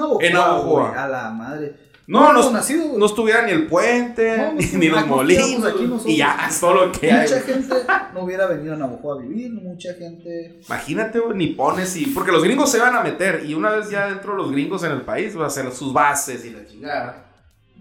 [0.91, 1.75] güey, A la madre.
[2.11, 5.65] No, No, no, nacido, estuviera ni el puente, No, ni, ni los molinos.
[5.65, 7.29] aquí y ya, es todo lo que hay.
[7.29, 7.75] Mucha gente
[8.13, 10.61] no hubiera venido a Navajo a vivir, mucha gente...
[10.67, 12.07] Imagínate, güey, ni pones y.
[12.07, 13.45] Porque los gringos se van a meter.
[13.47, 15.93] Y una vez ya dentro de los gringos en el país, va a hacer sus
[15.93, 17.27] bases y la chingada.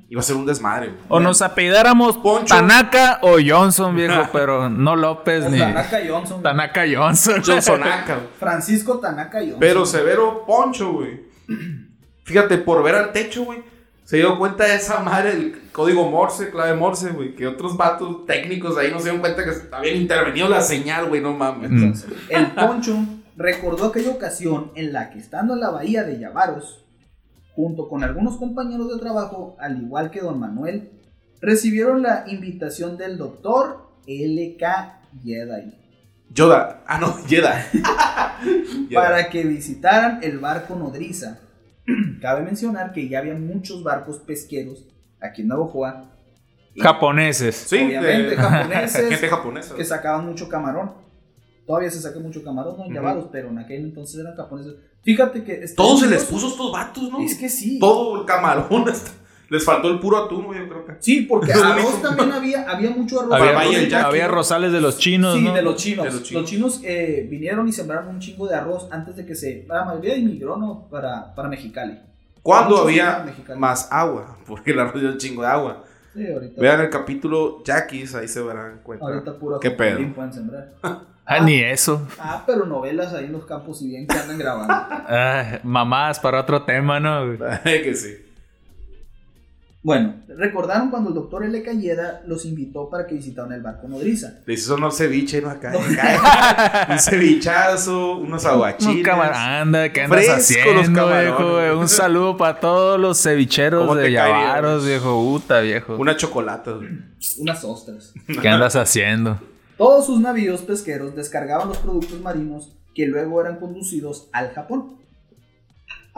[0.07, 0.99] Y va a ser un desmadre, güey.
[1.07, 2.53] O nos apellidáramos Poncho.
[2.53, 6.43] Tanaka o Johnson, viejo, pero no López ni Tanaka Johnson.
[6.43, 7.41] Tanaka Johnson.
[7.43, 8.27] Johnsonaca, güey.
[8.39, 9.59] Francisco Tanaka Johnson.
[9.59, 11.21] Pero severo poncho, güey.
[12.25, 13.78] Fíjate, por ver al techo, güey.
[14.09, 17.35] Se dio cuenta de esa madre, el código Morse, clave Morse, güey.
[17.35, 21.21] Que otros vatos técnicos ahí no se dieron cuenta que habían intervenido la señal, güey.
[21.21, 21.69] No mames.
[21.69, 21.75] Mm.
[21.75, 22.97] Entonces, el Poncho
[23.37, 26.83] recordó aquella ocasión en la que estando en la bahía de Yavaros,
[27.53, 30.89] junto con algunos compañeros de trabajo, al igual que don Manuel,
[31.39, 35.01] recibieron la invitación del doctor L.K.
[35.23, 35.75] Jedi
[36.33, 36.81] Yoda.
[36.87, 37.15] Ah, no.
[37.27, 37.63] Yeda.
[38.91, 41.41] para que visitaran el barco nodriza.
[42.21, 44.85] Cabe mencionar que ya había muchos barcos pesqueros
[45.19, 46.05] aquí en Navojoa.
[46.77, 47.55] Japoneses.
[47.55, 49.75] Sí, obviamente, de- japoneses, Gente japonesa.
[49.75, 50.91] que sacaban mucho camarón.
[51.65, 52.91] Todavía se saca mucho camarón, no.
[52.93, 54.75] Yavaros, pero en aquel entonces eran japoneses.
[55.03, 55.65] Fíjate que...
[55.75, 57.21] Todo se les puso a estos vatos, ¿no?
[57.21, 57.77] Es que sí.
[57.79, 58.89] Todo el camarón.
[58.89, 59.11] hasta-
[59.49, 60.93] Les faltó el puro atún, güey, yo creo que.
[60.99, 63.33] Sí, porque arroz también había, había mucho arroz.
[63.33, 65.53] Había- Arroz el había rosales de los chinos, Sí, ¿no?
[65.53, 66.05] de los chinos.
[66.05, 66.81] De los los chinos.
[66.83, 69.65] eh, vinieron y sembraron un chingo de arroz antes de que se...
[69.67, 70.87] La mayoría inmigró, ¿no?
[70.89, 71.99] Para, para Mexicali.
[72.43, 73.25] Cuando Muchos había
[73.57, 75.83] más agua, porque el arroz dio un chingo de agua.
[76.13, 76.61] Sí, ahorita...
[76.61, 79.05] Vean el capítulo Jackies, ahí se verán cuenta.
[79.05, 79.99] Ahorita puro ¿Qué pedo?
[80.13, 80.73] pueden sembrar.
[81.31, 82.07] Ah, ni eso.
[82.17, 84.73] Ah, pero novelas ahí en los campos y bien que andan grabando.
[84.73, 87.37] Ah, mamás para otro tema, ¿no?
[87.63, 88.15] Que sí.
[89.81, 91.63] Bueno, recordaron cuando el doctor L.
[91.63, 94.39] Cayeda los invitó para que visitaran el barco nodriza.
[94.45, 95.49] Le hizo unos ceviche, ¿no?
[95.49, 95.71] Acá.
[95.71, 96.87] acá.
[96.91, 99.05] un cevichazo, unos Un aguachiles.
[99.05, 101.79] camar- anda, ¿qué andas haciendo, viejo?
[101.79, 104.11] Un saludo para todos los cevicheros ¿Cómo de?
[104.11, 105.13] Yavaros, viejo.
[105.23, 105.95] Puta, viejo.
[105.95, 106.71] Una chocolate.
[106.73, 106.89] güey.
[107.37, 108.13] Unas ostras.
[108.41, 109.39] ¿Qué andas haciendo?
[109.77, 114.98] Todos sus navíos pesqueros descargaban los productos marinos que luego eran conducidos al Japón.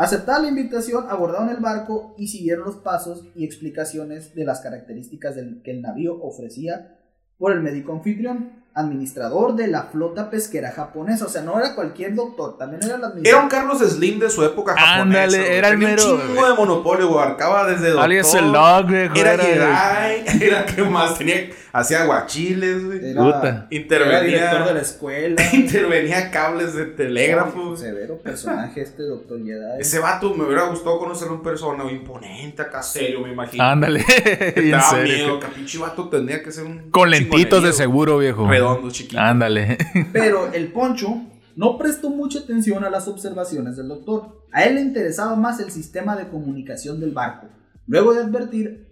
[0.01, 5.35] Aceptada la invitación, abordaron el barco y siguieron los pasos y explicaciones de las características
[5.35, 6.97] del, que el navío ofrecía
[7.37, 11.25] por el médico anfitrión, administrador de la flota pesquera japonesa.
[11.25, 13.43] O sea, no era cualquier doctor, también era el Era administrador.
[13.43, 15.01] un Carlos Slim de su época japonesa.
[15.23, 17.25] Ándale, era el mero- Un chingo de monopolio, güey.
[17.69, 18.03] Desde doctor.
[18.05, 18.51] Alias el
[18.87, 19.15] viejo.
[19.15, 20.43] Era Era, Jedi.
[20.45, 21.49] Era que más tenía.
[21.73, 23.11] Hacía aguachiles, güey.
[23.11, 23.47] Era, Puta.
[23.47, 24.21] era Intervenía.
[24.23, 25.41] director de la escuela.
[25.53, 27.75] Intervenía cables de telégrafo.
[27.77, 29.79] Severo personaje este doctor Jedi.
[29.79, 33.63] Ese vato me hubiera gustado conocerlo en persona, imponente, acá serio, me imagino.
[33.63, 34.01] Ándale.
[34.51, 34.79] Serio.
[35.03, 38.47] miedo, que pinche vato tendría que ser un Con lentitos de seguro, viejo.
[38.47, 39.19] Redondo, chiquito.
[39.19, 39.77] Ándale.
[40.11, 41.21] Pero el poncho
[41.55, 44.41] no prestó mucha atención a las observaciones del doctor.
[44.51, 47.47] A él le interesaba más el sistema de comunicación del barco,
[47.87, 48.90] luego de advertir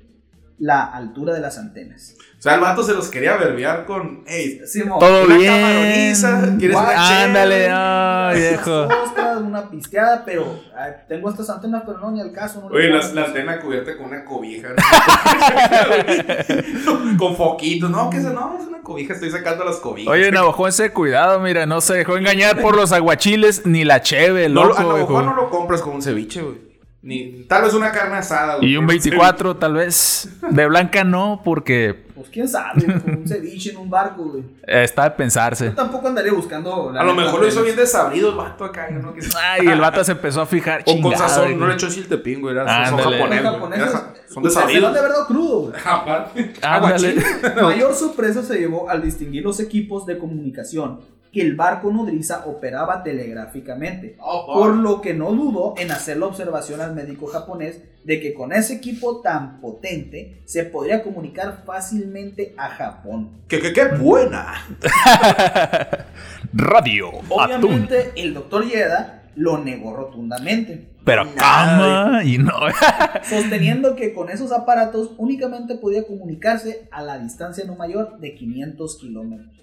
[0.59, 2.15] la altura de las antenas.
[2.37, 5.51] O sea, el vato se los quería verbear con, hey, Simón, Todo una bien.
[5.53, 7.23] camaroniza, ¿quieres una chela?
[7.23, 8.87] Ándale, ay, unas viejo.
[9.03, 12.61] ostras, una pisteada, pero ay, tengo estas antenas, pero no, ni al caso.
[12.61, 14.69] No Oye, la, antena cubierta con una cobija.
[14.69, 14.75] ¿no?
[17.17, 17.89] con foquitos.
[17.89, 20.11] No, que eso no, es una cobija, estoy sacando las cobijas.
[20.13, 24.63] Oye, Navajoense, cuidado, mira, no se dejó engañar por los aguachiles ni la cheve, no,
[24.63, 25.09] lo- loco, a lo viejo.
[25.09, 26.68] mejor no lo compras con un ceviche, güey.
[27.01, 28.71] Ni, tal vez una carne asada, güey.
[28.73, 30.29] Y un pero 24, tal vez.
[30.49, 34.43] De blanca no, porque Pues quién sabe, con un ceviche en un barco, güey.
[34.67, 35.65] está de pensarse.
[35.67, 36.91] Yo tampoco andaría buscando.
[36.91, 39.13] la A lo mejor lo hizo bien desabrido el vato acá, ¿no?
[39.13, 40.83] Que- Ay, el vato se empezó a fijar.
[40.87, 42.53] O con sazón, no le echó chiltepín, güey.
[42.53, 43.91] Era, son japoneses,
[44.27, 44.89] Son de desabridos.
[44.97, 45.73] haber dado crudo, güey.
[45.85, 46.53] Aparte.
[46.61, 47.15] Ándale.
[47.61, 50.99] Mayor sorpresa se llevó al distinguir los equipos de comunicación
[51.31, 56.81] que el barco nodriza operaba telegráficamente, por lo que no dudó en hacer la observación
[56.81, 62.69] al médico japonés de que con ese equipo tan potente se podría comunicar fácilmente a
[62.69, 63.41] Japón.
[63.47, 64.65] ¡Qué, qué, qué buena!
[66.53, 67.09] Radio.
[67.09, 67.29] Atún.
[67.29, 72.53] Obviamente el doctor Yeda lo negó rotundamente, Pero Nada, cama y no.
[73.23, 78.97] sosteniendo que con esos aparatos únicamente podía comunicarse a la distancia no mayor de 500
[78.97, 79.58] kilómetros.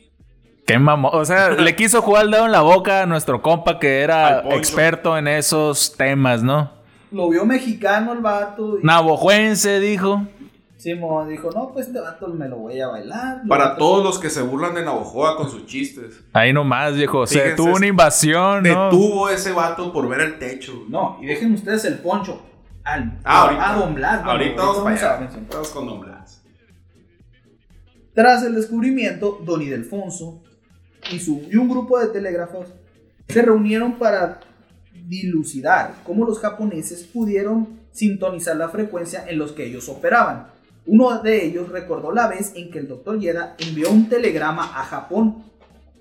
[0.66, 1.12] Qué mamón.
[1.14, 4.42] O sea, le quiso jugar el dedo en la boca a nuestro compa que era
[4.50, 6.72] experto en esos temas, ¿no?
[7.12, 8.83] Lo vio mexicano el vato y
[9.79, 10.26] dijo.
[10.76, 13.40] Simón dijo, no, pues este vato me lo voy a bailar.
[13.44, 16.22] Lo Para todos los que se burlan de Navojoa con sus chistes.
[16.33, 17.26] Ahí nomás, viejo.
[17.26, 18.85] Se Fíjense, tuvo una invasión, ¿no?
[18.85, 20.85] Detuvo ese vato por ver el techo.
[20.88, 22.42] No, y dejen ustedes el poncho.
[22.85, 23.70] Al, Ah, ahorita.
[23.70, 24.24] a Don Blas.
[24.24, 25.31] bueno, ahorita a.
[25.50, 26.42] Vamos con Don Blas.
[28.14, 30.42] Tras el descubrimiento, Don Ildefonso
[31.11, 32.69] y, un grupo de telégrafos
[33.29, 34.40] se reunieron para
[35.07, 40.49] dilucidar cómo los japoneses pudieron sintonizar la frecuencia en los que ellos operaban.
[40.87, 43.19] Uno de ellos recordó la vez en que el Dr.
[43.19, 45.45] Yeda envió un telegrama a Japón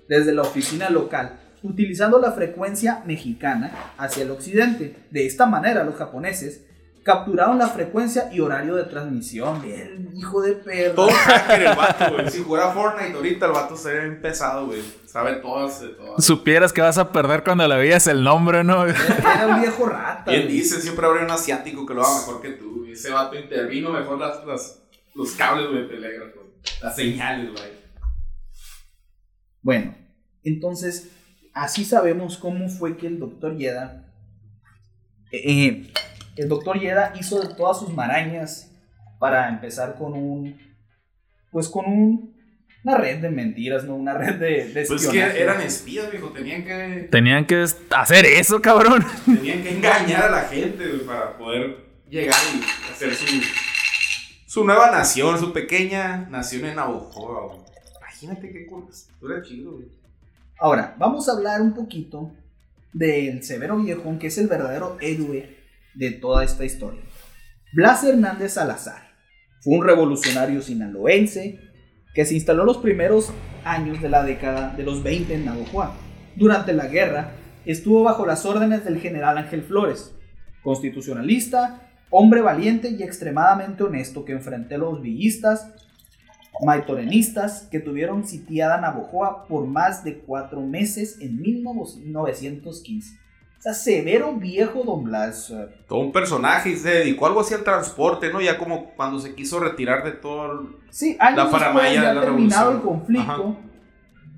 [0.08, 4.94] desde la oficina local, utilizando la frecuencia mexicana hacia el occidente.
[5.10, 6.64] De esta manera, los japoneses
[7.06, 9.62] capturaron la frecuencia y horario de transmisión.
[9.62, 10.94] Bien, hijo de perro.
[10.96, 12.28] Todo hacker el vato, güey.
[12.30, 14.82] Si fuera Fortnite ahorita, el vato sería bien pesado, güey.
[15.06, 16.24] Sabe todas, de todas.
[16.24, 18.84] Supieras que vas a perder cuando le veías el nombre, ¿no?
[18.86, 20.30] Era un viejo rata.
[20.32, 22.80] Bien dice, siempre habrá un asiático que lo haga mejor que tú.
[22.80, 22.92] güey.
[22.92, 24.82] Ese vato intervino mejor las, las-
[25.14, 26.40] los cables, güey, de telégrafo.
[26.82, 27.70] Las señales, güey.
[29.62, 29.94] Bueno,
[30.42, 31.10] entonces,
[31.54, 34.12] así sabemos cómo fue que el doctor Yeda.
[35.32, 35.90] eh,
[36.36, 38.70] el doctor Yeda hizo de todas sus marañas
[39.18, 40.58] para empezar con un.
[41.50, 42.36] Pues con un.
[42.84, 43.96] Una red de mentiras, ¿no?
[43.96, 46.28] Una red de, de Pues que eran espías, viejo.
[46.28, 49.04] Tenían que, Tenían que hacer eso, cabrón.
[49.24, 53.26] tenían que engañar a la gente, para poder llegar y hacer su,
[54.46, 57.66] su nueva nación, su pequeña nación en Navajo, güey.
[57.98, 58.68] Imagínate qué.
[59.24, 59.88] Era chido, güey.
[60.58, 62.30] Ahora, vamos a hablar un poquito
[62.92, 65.55] del Severo Viejón, que es el verdadero héroe
[65.96, 67.02] de toda esta historia.
[67.72, 69.10] Blas Hernández Salazar
[69.60, 71.58] fue un revolucionario sinaloense
[72.14, 73.32] que se instaló en los primeros
[73.64, 75.94] años de la década de los 20 en Navojoa.
[76.36, 77.32] Durante la guerra,
[77.64, 80.14] estuvo bajo las órdenes del general Ángel Flores,
[80.62, 85.72] constitucionalista, hombre valiente y extremadamente honesto que enfrentó a los villistas
[86.64, 93.18] maitorenistas que tuvieron sitiada Navojoa por más de cuatro meses en 1915.
[93.58, 95.46] O sea, severo viejo Don Blas.
[95.46, 98.40] sea, Todo un personaje y se dedicó algo así al transporte, ¿no?
[98.40, 100.68] Ya como cuando se quiso retirar de todo el...
[100.90, 103.56] Sí, años La después, faramaya ya de la terminado el conflicto,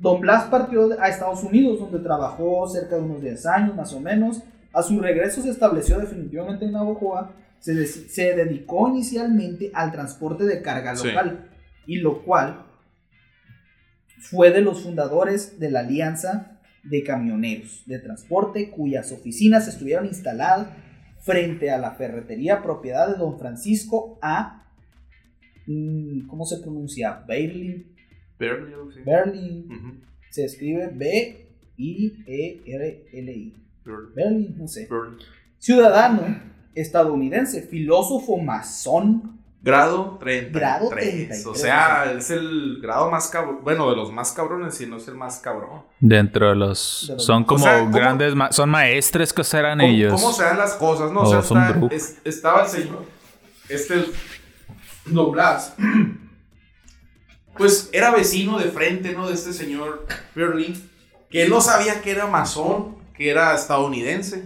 [0.00, 4.00] Don Blas partió a Estados Unidos, donde trabajó cerca de unos 10 años más o
[4.00, 4.42] menos.
[4.72, 7.32] A su regreso se estableció definitivamente en Navojoa.
[7.58, 11.08] Se, de- se dedicó inicialmente al transporte de carga Sí.
[11.08, 11.50] local,
[11.86, 12.64] y lo cual
[14.20, 16.57] fue de los fundadores de la Alianza
[16.90, 20.68] de Camioneros de Transporte, cuyas oficinas estuvieron instaladas
[21.20, 24.66] frente a la ferretería propiedad de don Francisco A.
[25.66, 27.22] mm, ¿Cómo se pronuncia?
[27.26, 27.86] Berlin.
[28.38, 29.00] Berlin, sí.
[29.04, 29.66] Berlin.
[29.70, 29.94] Ujú.
[30.30, 32.24] Se escribe B-I-E-R-L-I.
[33.84, 34.14] Berlin.
[34.14, 34.86] Berlin, no sé.
[34.90, 35.18] Berlin.
[35.58, 36.40] Ciudadano
[36.74, 39.38] estadounidense, filósofo masón.
[39.68, 40.52] Grado 33.
[40.52, 41.46] Grado 33.
[41.46, 43.60] O sea, es el grado más cabrón.
[43.62, 45.82] Bueno, de los más cabrones, si no es el más cabrón.
[46.00, 47.04] Dentro de los...
[47.08, 48.34] De los- Son como O sea, ¿cómo- grandes...
[48.34, 50.12] ma- Son maestres que serán ¿Cómo, ellos.
[50.20, 51.20] cómo se dan las cosas, no?
[51.20, 53.04] O O sea, son está- es- estaba el señor,
[53.68, 54.04] este
[55.06, 55.74] Don Blas,
[57.56, 59.26] pues era vecino de frente, ¿no?
[59.28, 60.74] De este señor Berlin,
[61.30, 64.44] que él no sabía que era masón, que era estadounidense.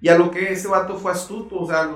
[0.00, 1.88] Y a lo que este vato fue astuto, o sea,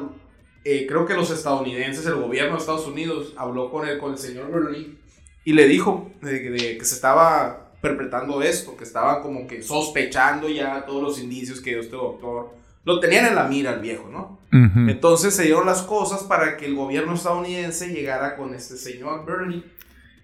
[0.68, 4.18] eh, creo que los estadounidenses, el gobierno de Estados Unidos, habló con el, con el
[4.18, 4.98] señor Berlin
[5.44, 10.48] y le dijo de- de que se estaba perpetrando esto, que estaba como que sospechando
[10.48, 12.50] ya todos los indicios que este doctor
[12.84, 14.40] lo tenían en la mira el viejo, ¿no?
[14.52, 14.88] Ujú.
[14.90, 19.62] Entonces se dieron las cosas para que el gobierno estadounidense llegara con este señor Bernie,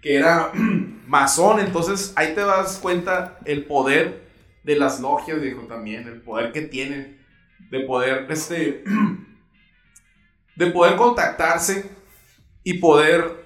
[0.00, 0.50] que era
[1.06, 1.60] masón.
[1.60, 4.22] Entonces ahí te das cuenta el poder
[4.64, 7.18] de las logias, dijo también, el poder que tienen
[7.70, 8.82] de poder, este,
[10.56, 11.90] de poder contactarse
[12.64, 13.44] y poder,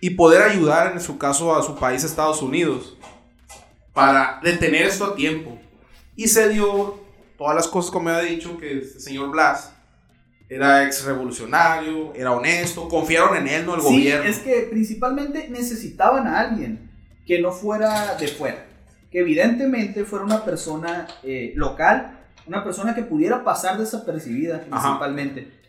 [0.00, 2.96] y poder ayudar en su caso a su país, Estados Unidos,
[3.92, 5.58] para detener esto a tiempo.
[6.16, 7.00] Y se dio
[7.38, 9.72] todas las cosas como había dicho que este señor Blas
[10.48, 14.28] era ex revolucionario, era honesto, confiaron en él, no el Sí, gobierno.
[14.28, 16.90] es que principalmente necesitaban a alguien
[17.26, 18.66] que no fuera de fuera.
[19.10, 25.61] Que evidentemente fuera una persona eh, local, una persona que pudiera pasar desapercibida principalmente.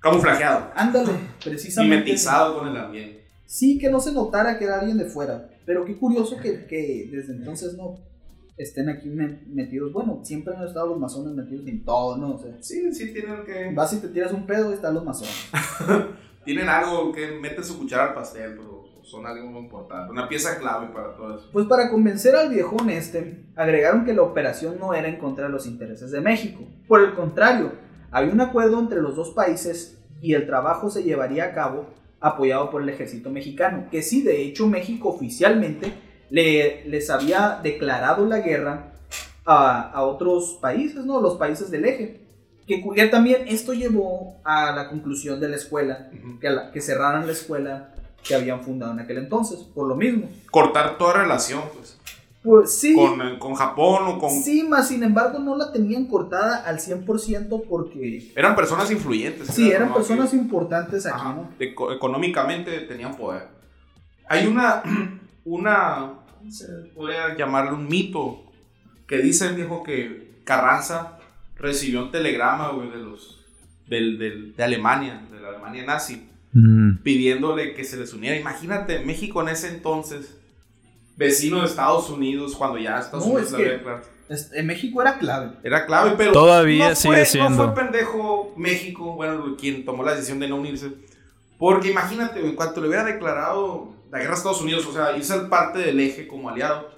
[0.00, 1.12] Camuflajeado, Ándale,
[1.44, 1.96] precisamente.
[1.96, 3.26] mimetizado con el ambiente.
[3.46, 5.48] Sí, que no se notara que era alguien de fuera.
[5.66, 7.98] Pero qué curioso que, que desde entonces no
[8.56, 9.92] estén aquí me- metidos.
[9.92, 12.34] Bueno, siempre han estado los masones metidos en todo, ¿no?
[12.34, 13.72] O sea, Sí, sí, tienen que.
[13.74, 15.34] vas y te tiras un pedo y están los masones.
[16.44, 20.10] Tienen algo que meten su cuchara al pastel, pero son algo muy importante.
[20.10, 21.48] Una pieza clave para todo eso.
[21.52, 25.50] Pues para convencer al viejón este, agregaron que la operación no era en contra de
[25.52, 26.64] los intereses de México.
[26.88, 27.72] Por el contrario,
[28.10, 31.86] había un acuerdo entre los dos países y el trabajo se llevaría a cabo
[32.20, 35.92] apoyado por el ejército mexicano, que sí, de hecho México oficialmente
[36.28, 38.92] le, les había declarado la guerra
[39.46, 41.20] a, a otros países, ¿no?
[41.20, 42.20] Los países del eje.
[42.66, 46.08] Que, que también esto llevó a la conclusión de la escuela,
[46.40, 50.28] que, la- que cerraran la escuela que habían fundado en aquel entonces, por lo mismo.
[50.52, 51.98] Cortar toda relación, pues.
[52.42, 52.94] Pues sí.
[52.94, 54.30] Con, eh, con Japón o con...
[54.30, 58.32] Sí, más sin embargo no la tenían cortada al 100% porque...
[58.34, 59.48] Eran personas influyentes.
[59.48, 59.94] Sí, eran ¿no?
[59.94, 61.50] personas Que- importantes aquí, Ajá, ¿no?
[61.58, 63.48] eco- económicamente tenían poder.
[64.28, 64.82] Hay una,
[65.44, 68.44] una, ¿cómo se podría llamarle un mito?
[69.06, 71.18] Que dicen, viejo, que Carranza
[71.56, 73.44] recibió un telegrama, güey, de los,
[73.86, 77.02] del, del- de Alemania, de la Alemania nazi, Mm.
[77.04, 78.36] pidiéndole que se les uniera.
[78.36, 80.36] Imagínate, México en ese entonces,
[81.20, 84.04] vecino de Estados Unidos, cuando ya Estados No, Unidos es la que- había declarado.
[84.28, 85.50] Es- en México era clave.
[85.62, 86.32] Era clave, pero.
[86.32, 87.50] Todavía no sigue fue, siendo.
[87.66, 90.90] No fue pendejo México, bueno, quien tomó la decisión de no unirse.
[91.58, 95.48] Porque imagínate, en cuanto le hubiera declarado la guerra a Estados Unidos, o sea, hizo
[95.48, 96.88] parte del eje como aliado.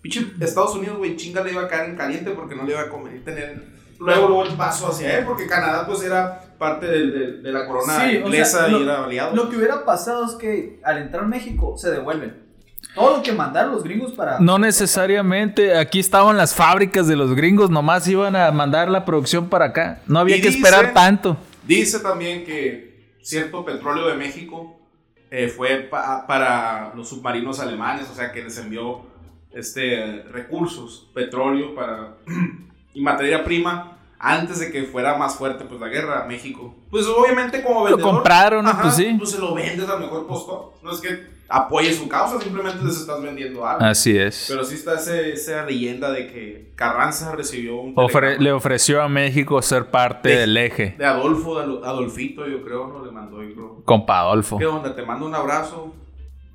[0.00, 2.80] Pinche Estados Unidos, güey, chinga le iba a caer en caliente porque no le iba
[2.80, 3.62] a convenir tener
[4.00, 7.66] luego, luego el paso hacia él, porque Canadá, pues, era parte del- del- de, la
[7.66, 9.36] corona Sí, o sea, inglesa lo- y era aliado.
[9.36, 12.41] Lo que hubiera pasado es que al entrar México se devuelven.
[12.94, 14.38] Todo lo que mandaron los gringos para...
[14.38, 15.76] No necesariamente.
[15.78, 17.70] Aquí estaban las fábricas de los gringos.
[17.70, 20.00] Nomás iban a mandar la producción para acá.
[20.06, 21.36] No había Y que dice- esperar tanto.
[21.66, 24.78] Dice también que cierto petróleo de México
[25.30, 29.06] eh, fue pa- para los submarinos alemanes, o sea que les envió
[29.52, 32.16] este, recursos, petróleo para,
[32.94, 36.74] y materia prima antes de que fuera más fuerte pues la guerra a México.
[36.90, 38.14] Pues obviamente como Lo vendedor...
[38.14, 38.70] compraron, ¿no?
[38.70, 39.14] ajá, Pues sí.
[39.18, 40.74] Pues se lo vendes al mejor postor.
[40.82, 43.84] No es que apoye su causa, simplemente les estás vendiendo algo.
[43.84, 44.46] Así es.
[44.48, 49.08] Pero sí está ese- esa leyenda de que Carranza recibió un Ofre- le ofreció a
[49.08, 50.94] México ser parte De- del eje.
[50.96, 53.82] de Adolfo, de Adolfito, yo creo, no le mandó, yo creo.
[53.84, 54.56] Compa Adolfo.
[54.56, 54.94] ¿Qué onda?
[54.94, 55.94] Te mando un abrazo,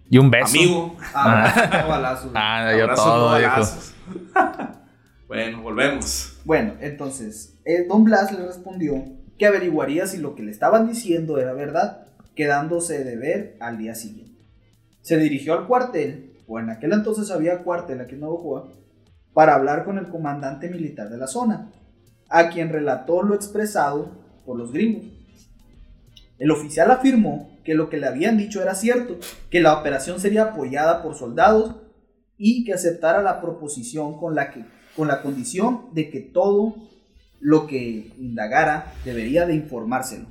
[0.09, 0.47] Y un beso.
[0.57, 0.95] amigo.
[1.13, 2.31] Ah, balazos.
[2.33, 3.93] Ah, yo Abrazo, todo, no balazos.
[5.27, 6.37] bueno, volvemos.
[6.45, 9.03] Bueno, entonces, eh, Don Blas le respondió
[9.37, 13.93] que averiguaría si lo que le estaban diciendo era verdad, quedándose de ver al día
[13.93, 14.41] siguiente.
[15.01, 18.71] Se dirigió al cuartel, o en aquel entonces había cuartel aquí en Navojoa,
[19.33, 21.69] para hablar con el comandante militar de la zona,
[22.29, 24.11] a quien relató lo expresado
[24.45, 25.03] por los gringos.
[26.39, 29.17] El oficial afirmó que lo que le habían dicho era cierto,
[29.49, 31.75] que la operación sería apoyada por soldados
[32.37, 34.63] y que aceptara la proposición con la, que,
[34.95, 36.87] con la condición de que todo
[37.39, 40.25] lo que indagara debería de informárselo.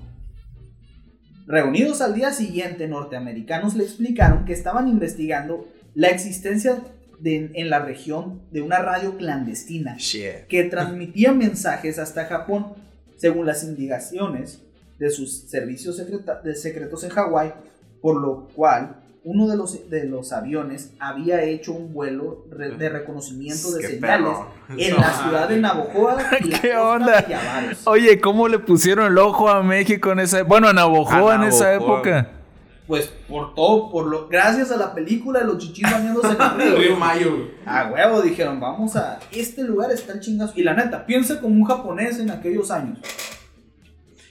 [1.46, 6.82] Reunidos al día siguiente, norteamericanos le explicaron que estaban investigando la existencia
[7.20, 10.46] de- en la región de una radio clandestina Shit.
[10.48, 12.74] que transmitía mensajes hasta Japón,
[13.16, 14.61] según las indicaciones
[14.98, 16.02] de sus servicios
[16.57, 17.52] secretos en Hawái,
[18.02, 18.96] por lo cual
[19.29, 24.01] uno de los, de los aviones había hecho un vuelo re- de reconocimiento de señales
[24.01, 24.47] perro.
[24.79, 25.77] en No la ciudad de mames.
[25.85, 27.20] Navojoa y ¿Qué onda?
[27.22, 27.77] de.
[27.87, 31.43] Oye, ¿cómo le pusieron el ojo a México en esa Bueno, a Navojoa A en
[31.43, 32.31] esa época.
[32.87, 36.66] Pues por todo, por lo, gracias a la película de los chichis bañándose en el
[36.68, 36.97] El río río.
[36.97, 37.31] Mayo.
[37.33, 37.49] güey.
[37.66, 39.18] A huevo dijeron, vamos a.
[39.33, 40.53] Este lugar está el chingazo.
[40.55, 43.01] Y la neta, piensa como un japonés en aquellos años.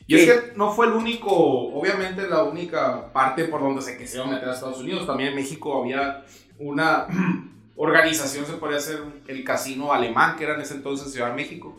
[0.08, 4.30] Y es que no fue el único, obviamente la única parte por donde se quisieron
[4.30, 5.08] meter a Estados Unidos.
[5.08, 6.24] También en México había
[6.60, 7.08] una
[7.76, 11.76] organización, se podría hacer el casino alemán, que era en ese entonces Ciudad de México.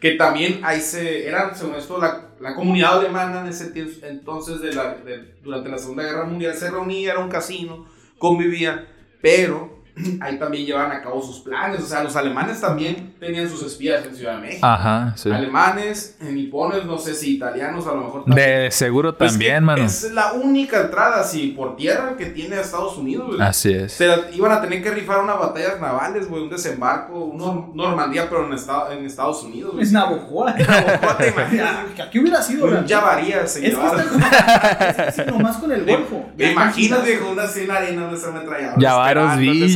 [0.00, 4.60] Que también ahí se, era, según esto, la, la comunidad alemana en ese tiempo, entonces,
[4.60, 7.86] de la, de- durante la Segunda Guerra Mundial, se reunía, era un casino,
[8.18, 8.86] convivía,
[9.22, 9.75] pero
[10.20, 11.80] ahí también llevaban a cabo sus planes.
[11.80, 14.66] O sea, los alemanes también tenían sus espías en Ciudad de México.
[14.66, 15.30] Ajá, sí.
[15.30, 18.48] Alemanes, nipones, no sé si italianos, a lo mejor también.
[18.64, 19.82] De seguro Pues también, que mano.
[19.84, 23.40] Es la única entrada, así, por tierra que tiene a Estados Unidos, güey.
[23.40, 23.92] Así es.
[23.92, 27.74] Se la- iban a tener que rifar unas batallas navales, güey, un desembarco, un Nor-
[27.74, 29.84] Normandía, pero en, esta- en Estados Unidos, güey.
[29.84, 30.52] Es Navojoa.
[30.54, 31.76] Navajo, ¿te imaginas?
[31.96, 32.66] Que aquí hubiera sido.
[32.66, 32.86] Un.
[32.86, 34.02] Javaría se Es que llevaba.
[34.02, 36.26] está es que nomás con el golfo.
[36.36, 38.74] ¿Te imaginas, viejo, una así en la arena donde se ametrallaba?
[38.76, 39.68] Llavaros Esperando el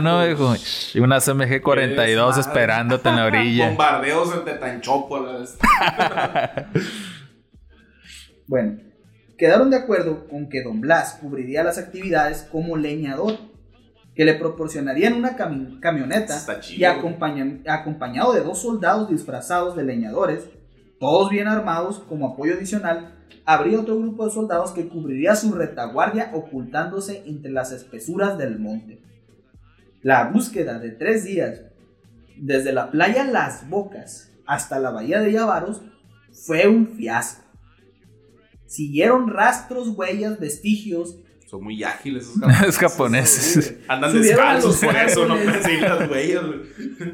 [0.00, 0.54] ¿no, viejo?
[0.94, 2.40] Y una CMG-42 Desmadre.
[2.40, 3.66] esperándote en la orilla.
[3.68, 5.58] Bombardeos en Tetanchopo a la vez.
[8.46, 8.78] Bueno,
[9.36, 13.36] quedaron de acuerdo con que Don Blas cubriría las actividades como leñador,
[14.14, 16.80] que le proporcionarían una cami- camioneta chido.
[16.80, 20.48] y acompaña- acompañado de dos soldados disfrazados de leñadores,
[20.98, 23.14] todos bien armados como apoyo adicional,
[23.44, 29.00] habría otro grupo de soldados que cubriría su retaguardia ocultándose entre las espesuras del monte.
[30.02, 31.62] La búsqueda de tres días,
[32.36, 35.82] desde la playa Las Bocas hasta la bahía de Yavaros,
[36.32, 37.44] fue un fiasco.
[38.66, 41.16] Siguieron rastros, huellas, vestigios.
[41.46, 43.76] Son muy ágiles esos japoneses.
[43.88, 46.44] Andan descalzos, por eso no persiguen las huellas,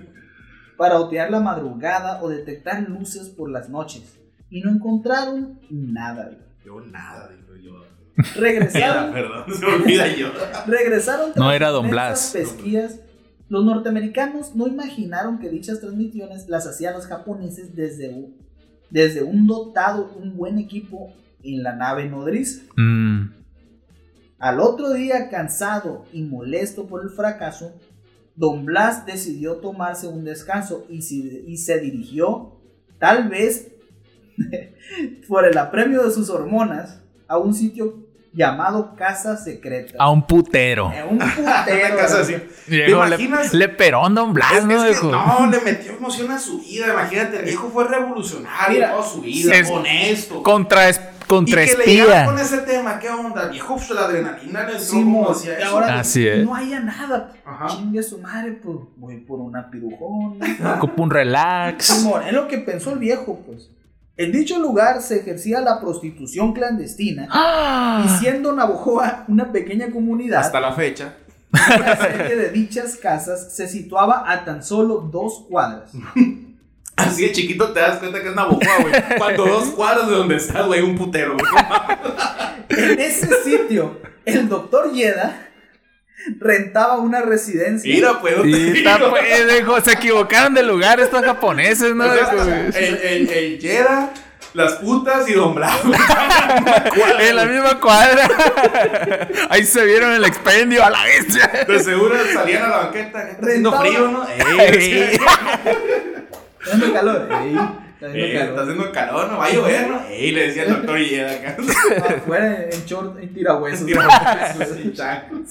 [0.76, 4.18] para otear la madrugada o detectar luces por las noches.
[4.50, 6.36] Y no encontraron nada.
[6.64, 7.30] Yo nada,
[8.36, 10.28] Regresaron, Perdón, se me olvida yo.
[10.66, 12.30] regresaron No tras era Don Blas.
[12.32, 13.00] pesquisas,
[13.48, 18.36] Los norteamericanos no imaginaron que dichas transmisiones las hacían los japoneses desde un,
[18.90, 21.12] desde un dotado, un buen equipo
[21.42, 22.62] en la nave nodriza.
[22.76, 23.32] Mm.
[24.38, 27.72] Al otro día, cansado y molesto por el fracaso,
[28.36, 32.56] Don Blas decidió tomarse un descanso y, si- y se dirigió,
[32.98, 33.70] tal vez
[35.28, 38.03] por el apremio de sus hormonas, a un sitio
[38.34, 39.94] llamado Casa Secreta.
[39.98, 40.90] A un putero.
[40.92, 41.96] Eh, un Una putero.
[41.96, 42.36] casa así.
[42.66, 43.54] Viejo, le, imaginas?
[43.54, 45.10] le perón Don Blas, Es, ¿no, es que viejo?
[45.12, 46.88] no, le metió emoción a su vida.
[46.92, 50.42] Imagínate, el viejo fue revolucionario Mira, toda su vida, es- honesto.
[50.42, 50.90] Contra,
[51.26, 53.44] contra y que le llegaran con ese tema, ¿qué onda?
[53.44, 55.70] El viejo, pues, la adrenalina le Simón, como hacía y eso.
[55.70, 56.44] ahora Así es.
[56.44, 57.32] no haya nada.
[57.46, 57.66] Ajá.
[57.68, 60.74] Chingue su madre, pues voy por una pirujona.
[60.76, 61.84] Ocupa un relax.
[61.86, 63.70] Simón, es lo que pensó el viejo, pues.
[64.16, 67.26] En dicho lugar se ejercía la prostitución clandestina.
[67.30, 68.04] ¡Ah!
[68.06, 71.14] Y siendo Navojoa una pequeña comunidad, Hasta la fecha.
[71.50, 75.90] la serie de dichas casas se situaba a tan solo dos cuadras.
[76.96, 78.94] Así de chiquito te das cuenta que es una bojoa, güey.
[79.18, 81.64] Cuando dos cuadros de donde estás, güey, un putero, güey.
[82.68, 85.48] En ese sitio, el doctor Yeda
[86.38, 87.92] rentaba una residencia.
[87.92, 88.90] Mira, pues, digo.
[89.10, 92.04] pues, viejo, se equivocaron de lugar estos japoneses, ¿no?
[92.04, 92.78] O sea, viejo?
[92.78, 94.10] el, el, el Yeda,
[94.54, 95.80] las putas y Don Blas.
[97.20, 98.28] en la misma cuadra.
[99.50, 101.50] Ahí se vieron el expendio a la bestia.
[101.66, 103.28] De seguro salían a la banqueta.
[103.30, 104.26] Está haciendo frío, ¿no?
[104.60, 105.18] Ey,
[106.64, 107.28] Está haciendo calor.
[107.30, 108.60] Ey, está haciendo ey, está calor.
[108.60, 110.00] haciendo calor, no va a llover, ¿no?
[110.08, 111.56] Ey, le decía el doctor Yeda acá.
[112.16, 113.86] Afuera en short, en tirahuesos.
[113.86, 115.50] Sí, chacos.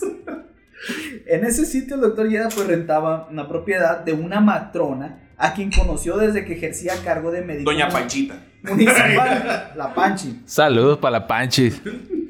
[1.25, 5.71] En ese sitio el doctor Yeda pues rentaba una propiedad de una matrona a quien
[5.71, 8.35] conoció desde que ejercía cargo de médico Doña Panchita.
[8.63, 11.71] municipal, la Panchi, Saludos para la Panchi.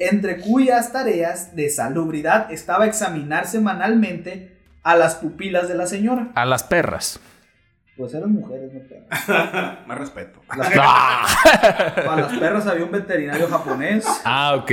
[0.00, 6.28] entre cuyas tareas de salubridad estaba examinar semanalmente a las pupilas de la señora.
[6.34, 7.20] A las perras.
[7.96, 9.78] Pues eran mujeres, no perras.
[9.86, 10.40] Más respeto.
[10.56, 11.26] Las- Ah,
[11.94, 14.04] Para las perras había un veterinario japonés.
[14.24, 14.68] Ah, ok.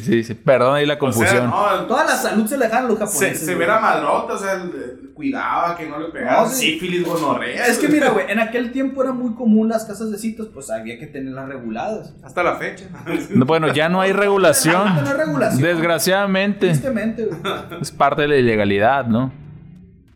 [0.00, 0.32] Sí, sí.
[0.34, 1.50] Perdón ahí la O sea, confusión.
[1.50, 3.38] no, Toda la salud se le dejaron a los se, japoneses.
[3.40, 3.58] se güey.
[3.58, 6.72] ve la madrota, o sea, el- el- cuidaba que no le pegaba No, sí.
[6.72, 7.66] sífilis, gonorrea.
[7.66, 10.70] Es que mira, güey, en aquel tiempo era muy común las casas de citas, pues
[10.70, 12.14] había que tenerlas reguladas.
[12.24, 12.86] Hasta la fecha.
[13.34, 14.94] Bueno, ya no hay regulación.
[15.02, 15.60] No hay regulación.
[15.62, 16.68] Desgraciadamente.
[16.68, 17.38] Tristemente, güey.
[17.82, 19.30] Es parte de la ilegalidad, ¿no?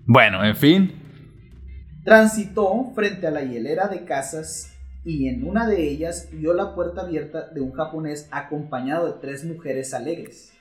[0.06, 1.02] Bueno, en fin.
[2.06, 4.70] Transitó frente a la hielera de casas
[5.04, 9.42] y en una de ellas vio la puerta abierta de un japonés acompañado de tres
[9.42, 10.52] mujeres alegres.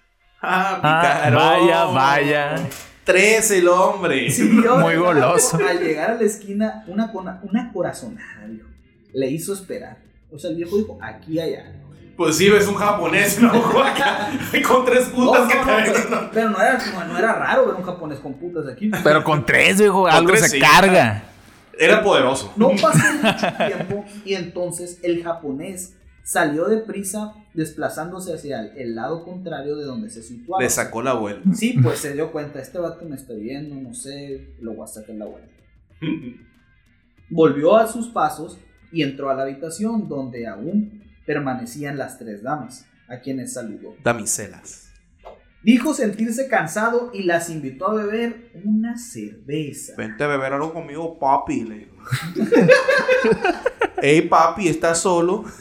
[0.41, 2.55] Ah, Ah, vaya, vaya.
[3.03, 4.31] Tres el hombre.
[4.31, 5.59] Siguió Muy goloso.
[5.63, 7.11] Al llegar a la esquina, una,
[7.43, 8.67] una corazonada, viejo.
[9.13, 9.99] Le hizo esperar.
[10.31, 11.85] O sea, el viejo dijo, aquí hay algo.
[12.17, 13.51] Pues sí, ves un japonés, ¿no?
[13.83, 14.31] Acá,
[14.67, 17.33] Con tres putas No, que no, te no, pero, pero no, era, no, no era
[17.33, 18.89] raro ver un japonés con putas aquí.
[19.03, 20.59] Pero con tres, viejo, algo tres, se sí.
[20.59, 21.34] carga.
[21.79, 22.53] Era poderoso.
[22.55, 29.23] No pasó mucho tiempo y entonces el japonés salió deprisa desplazándose hacia el, el lado
[29.23, 30.61] contrario de donde se situaba.
[30.61, 31.53] Le sacó la vuelta.
[31.53, 34.87] Sí, pues se dio cuenta, este vato me está viendo, no sé, lo voy a
[34.87, 35.51] sacar la vuelta.
[37.29, 38.57] Volvió a sus pasos
[38.91, 43.95] y entró a la habitación donde aún permanecían las tres damas, a quienes saludó.
[44.03, 44.84] Damiselas.
[45.65, 49.93] Dijo sentirse cansado y las invitó a beber una cerveza.
[49.97, 51.63] Vente a beber algo conmigo, papi.
[51.63, 51.95] Le dijo.
[54.01, 55.43] Ey, papi, ¿estás solo?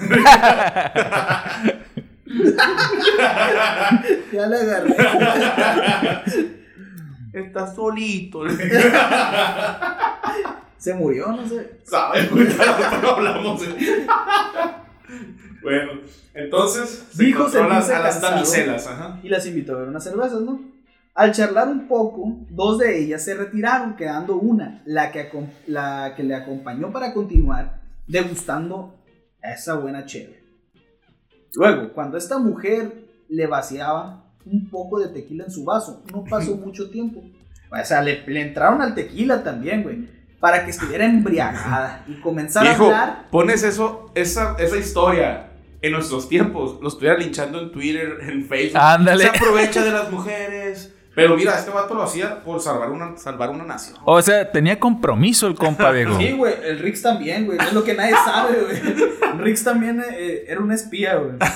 [4.32, 4.96] Ya le agarré.
[7.32, 8.44] Estás solito.
[8.44, 8.54] le
[10.76, 11.78] Se murió, no sé.
[11.84, 12.30] ¿Sabes?
[12.30, 13.62] No hablamos.
[15.64, 15.92] Bueno,
[16.34, 18.86] entonces se Dijo encontró a las, a las damiselas.
[18.86, 19.18] Ajá.
[19.22, 20.60] y las invitó a beber unas cervezas, ¿no?
[21.14, 25.30] Al charlar un poco, dos de ellas se retiraron, quedando una, la que,
[25.66, 28.96] la que le acompañó para continuar degustando
[29.40, 30.42] esa buena cheve.
[31.54, 36.56] Luego, cuando esta mujer le vaciaba un poco de tequila en su vaso, no pasó
[36.64, 37.22] mucho tiempo.
[37.70, 40.08] O sea, le, le entraron al tequila también, güey,
[40.40, 43.30] para que estuviera embriagada y comenzara Viejo, a hablar.
[43.30, 45.53] pones eso, esa, esa historia
[45.86, 48.80] en nuestros tiempos, lo estuviera linchando en Twitter, en Facebook.
[48.80, 49.24] Ándale.
[49.24, 50.90] Se aprovecha de las mujeres.
[51.14, 53.96] Pero mira, este vato lo hacía por salvar una, salvar una nación.
[54.04, 56.18] O sea, tenía compromiso el compa, viejo.
[56.18, 59.38] Sí, güey, el Rix también, güey, no es lo que nadie sabe, güey.
[59.38, 61.36] Rix también eh, era un espía, güey.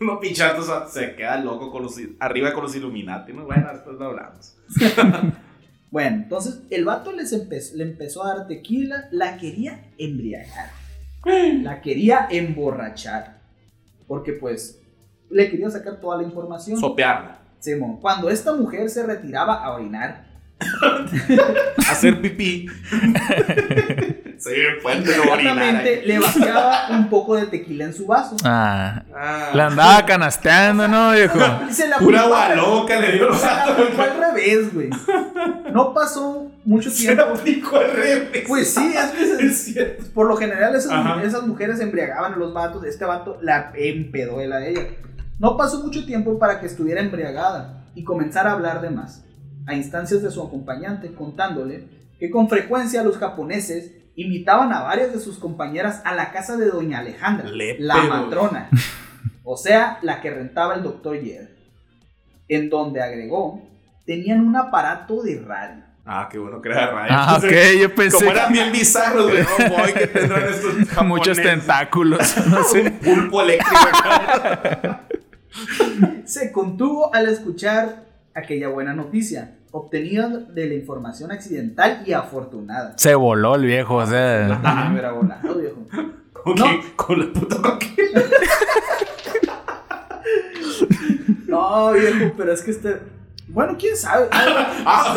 [0.00, 3.32] No pinchato, o sea, se queda loco con los, arriba con los Illuminati.
[3.32, 3.46] ¿no?
[3.46, 4.54] Bueno, después lo hablamos.
[5.90, 10.70] Bueno, entonces el vato les empe- le empezó a dar tequila, la quería embriagar,
[11.62, 13.37] la quería emborrachar,
[14.08, 14.82] porque pues
[15.30, 16.80] le quería sacar toda la información.
[16.80, 17.38] Sopearla.
[17.60, 20.27] Simón, cuando esta mujer se retiraba a orinar,
[21.90, 22.66] hacer pipí.
[24.38, 24.50] sí,
[24.82, 25.40] fuente de orinar.
[25.40, 28.36] Inmediatamente le vaciaba un poco de tequila en su vaso.
[28.44, 31.38] Ah, Ah, la andaba canasteando, ¿no, viejo?
[31.70, 34.90] Se la Pura agua loca le dio los Se la aplicó al revés, güey.
[35.72, 37.38] No pasó mucho Se la tiempo.
[37.40, 38.44] aplicó al revés.
[38.46, 40.04] Pues sí, es que se- Es cierto.
[40.14, 42.84] por lo general esas, mujeres embriagaban a los vatos.
[42.84, 44.82] Este vato la empedó él a ella.
[45.38, 49.24] No pasó mucho tiempo para que estuviera embriagada y comenzara a hablar de más,
[49.68, 51.84] a instancias de su acompañante, contándole
[52.18, 56.66] que con frecuencia los japoneses invitaban a varias de sus compañeras a la casa de
[56.66, 57.48] doña Alejandra,
[57.78, 58.08] la güey.
[58.08, 58.68] matrona,
[59.44, 61.54] o sea, la que rentaba el doctor Yer,
[62.48, 63.62] en donde agregó,
[64.04, 65.84] tenían un aparato de radio.
[66.04, 67.12] Ah, qué bueno que era de radio.
[67.14, 69.42] Ah, ok, yo pensé Como eran bien bizarros, güey.
[69.42, 72.34] No, boy, que tendrán estos que muchos tentáculos.
[72.48, 72.80] No sé.
[72.80, 73.78] Un pulpo eléctrico
[76.24, 78.04] se contuvo al escuchar
[78.34, 82.94] aquella buena noticia, obtenida de la información accidental y afortunada.
[82.96, 84.60] Se voló el viejo, o sea.
[84.62, 85.76] También me hubiera volado, viejo.
[86.32, 86.64] ¿Con No.
[86.64, 86.92] qué?
[86.96, 88.22] Con la puta coquilla.
[91.46, 93.00] No, viejo, pero es que este.
[93.48, 94.28] Bueno, quién sabe.
[94.32, 95.14] Ah,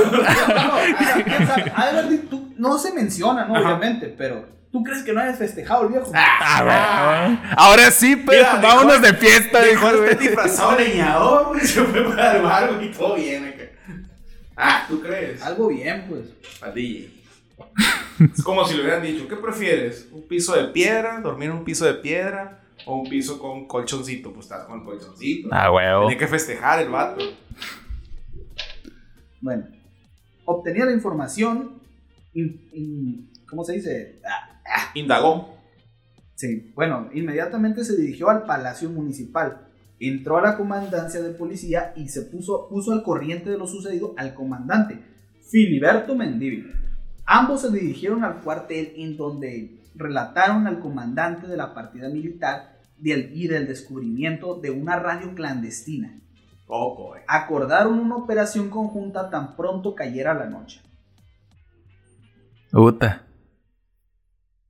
[2.57, 3.55] No, tú- se menciona, ¿no?
[3.55, 3.65] Ajá.
[3.75, 4.45] Obviamente, pero.
[4.71, 6.09] ¿Tú crees que no hayas festejado el viejo?
[6.15, 7.39] Ah, güey.
[7.57, 11.59] Ahora sí, pero Mira, dejó- vámonos de fiesta, Dejó dijo, este disfrazado leñador.
[11.59, 13.53] Se fue para el bar, güey, y todo bien.
[14.55, 15.41] Ah, ¿tú crees?
[15.41, 16.29] Algo bien, pues.
[16.61, 17.09] Al DJ.
[18.35, 20.07] Es como si le hubieran dicho, ¿qué prefieres?
[20.11, 21.19] ¿Un piso de piedra?
[21.21, 22.61] ¿Dormir en un piso de piedra?
[22.85, 24.31] ¿O un piso con colchoncito?
[24.31, 25.49] Pues estás con el colchoncito.
[25.51, 26.01] Ah, huevo.
[26.03, 27.23] Tenía que festejar el vato.
[29.41, 29.65] Bueno,
[30.45, 31.81] obtenía la información.
[32.33, 34.21] in- in- ¿Cómo se dice?
[34.25, 35.57] Ah, Indagó.
[36.35, 39.67] Sí, bueno, inmediatamente se dirigió al Palacio Municipal,
[40.01, 44.13] entró a la comandancia de policía y se puso, puso al corriente de lo sucedido
[44.17, 44.99] al comandante,
[45.49, 46.73] Filiberto Mendívil.
[47.25, 53.31] Ambos se dirigieron al cuartel en donde relataron al comandante de la partida militar del,
[53.33, 56.19] y del descubrimiento de una radio clandestina.
[56.67, 57.13] Oh.
[57.27, 60.81] Acordaron una operación conjunta tan pronto cayera la noche.
[62.71, 63.27] Puta.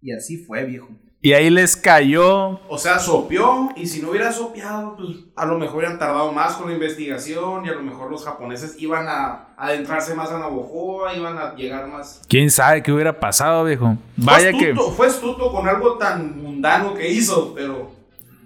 [0.01, 0.89] Y así fue, viejo.
[1.24, 2.59] Y ahí les cayó.
[2.67, 6.53] O sea, sopió y si no hubiera sopeado, pues a lo mejor hubieran tardado más
[6.53, 11.13] con la investigación y a lo mejor los japoneses iban a adentrarse más a Navojoa,
[11.13, 12.24] iban a llegar más...
[12.28, 13.97] ¿Quién sabe qué hubiera pasado, viejo?
[14.17, 14.76] Vaya fue que.
[14.76, 17.91] Fue astuto con algo tan mundano que hizo, pero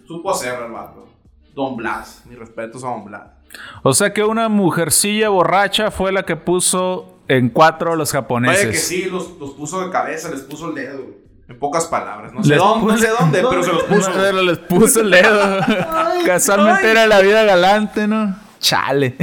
[0.06, 1.08] supo hacerlo el vato.
[1.54, 3.24] Don Blas, mis respetos a Don Blas.
[3.84, 8.66] O sea que una mujercilla borracha fue la que puso en cuatro a los japoneses.
[8.66, 11.25] Vaya que sí, los, los puso de cabeza, les puso el dedo, güey.
[11.48, 12.34] En pocas palabras.
[12.34, 14.12] No sé dónde, no sé dónde, pero se los puso.
[14.14, 15.60] Pero les puso el dedo.
[16.26, 16.92] Casualmente ay.
[16.92, 18.36] era la vida galante, ¿no?
[18.60, 19.16] Chale.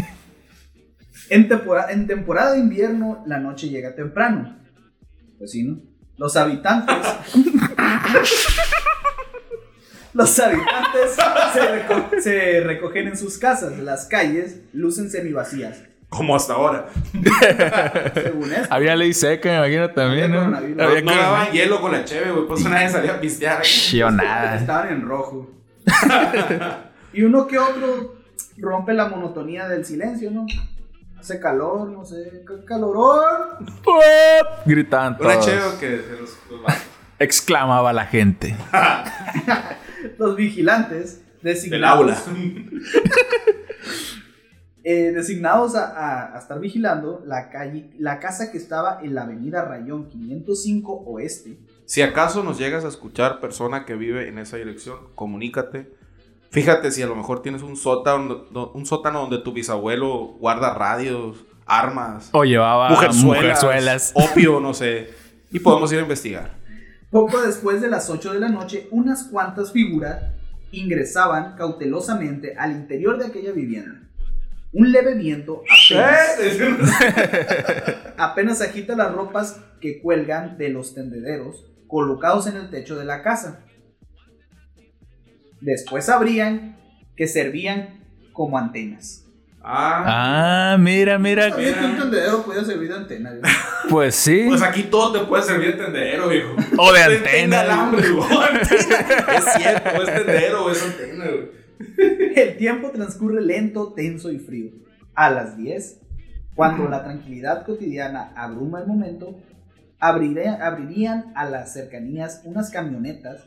[1.31, 4.57] En, tempora- en temporada de invierno, la noche llega temprano.
[5.39, 5.81] Pues sí, ¿no?
[6.17, 6.95] Los habitantes.
[10.13, 11.17] los habitantes
[11.55, 13.79] se, reco- se recogen en sus casas.
[13.79, 15.83] Las calles lucen semivacías.
[16.13, 16.89] Como hasta ahora.
[18.15, 18.69] Según esto.
[18.69, 20.85] Había ley seca, me imagino también, Había ¿no?
[20.85, 22.47] Había no daban hielo con la cheve, güey.
[22.47, 23.63] Por eso nadie salía a pistear.
[23.63, 24.57] Yo nada.
[24.57, 25.51] Estaban en rojo.
[27.15, 28.17] y uno que otro
[28.59, 30.47] rompe la monotonía del silencio, ¿no?
[31.19, 33.65] Hace calor, no sé, qué calorón.
[34.67, 35.47] Gritaban Una todos.
[35.47, 36.39] cheve que se los.
[37.19, 38.55] Exclamaba la gente.
[40.19, 42.17] Los vigilantes del designados, aula.
[44.85, 49.23] Eh, designados a, a- a estar vigilando la calle, la casa que estaba en la
[49.23, 51.59] avenida Rayón 505 Oeste.
[51.87, 55.93] Si acaso nos llegas a escuchar, persona que vive en esa dirección, comunícate.
[56.51, 61.45] Fíjate si a lo mejor tienes un sótano, un sótano donde tu bisabuelo guarda radios,
[61.67, 64.13] armas, O llevaba mujerzuelas, mujerzuelas.
[64.15, 65.09] opio, no sé.
[65.51, 66.55] Y podemos ir a investigar.
[67.11, 70.23] Poco después de las 8 de la noche, unas cuantas figuras
[70.73, 74.01] ingresaban cautelosamente al interior de aquella vivienda.
[74.73, 76.39] Un leve viento apenas,
[78.17, 83.23] apenas agita las ropas que cuelgan de los tendederos colocados en el techo de la
[83.23, 83.61] casa.
[85.61, 86.77] Después abrían
[87.17, 88.01] que servían
[88.33, 89.27] como antenas.
[89.65, 91.51] Ah, Ah, mira, mira.
[91.51, 93.31] ¿Sabías que un tendedero podía servir de antena?
[93.31, 93.53] güey?
[93.91, 94.47] Pues sí.
[94.49, 96.57] pues aquí todo te puede servir de tendedero, viejo.
[96.79, 97.31] O de Ten- antena.
[97.31, 98.29] tenga alambre, güey.
[99.37, 101.62] Es cierto, es tendedero o es antena, güey.
[102.37, 104.71] El tiempo transcurre lento, tenso y frío.
[105.15, 106.01] A las 10,
[106.55, 109.39] cuando la tranquilidad cotidiana abruma el momento,
[110.01, 113.45] abriré- abrirían a las cercanías unas camionetas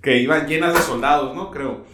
[0.00, 1.50] Que iban llenas de soldados, ¿no?
[1.52, 1.84] Creo.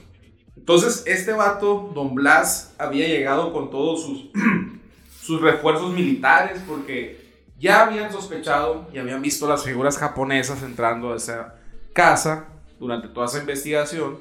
[0.56, 4.30] Entonces, este vato, Don Blas, había llegado con todos sus,
[5.20, 7.20] sus refuerzos militares porque
[7.58, 11.57] ya habían sospechado y habían visto las figuras japonesas entrando a esa
[11.98, 12.46] casa
[12.78, 14.18] durante toda esa investigación.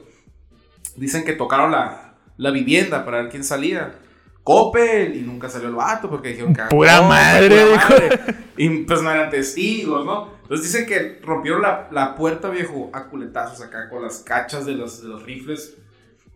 [0.95, 3.93] Dicen que tocaron la, la vivienda para ver quién salía.
[4.41, 8.35] Coppel y nunca salió el vato porque dijeron que Pura Coppel, madre, pura madre.
[8.57, 10.31] y pues no eran testigos, ¿no?
[10.41, 14.73] Entonces dicen que rompieron la, la puerta, viejo, a culetazos acá con las cachas de
[14.73, 15.77] los, de los rifles.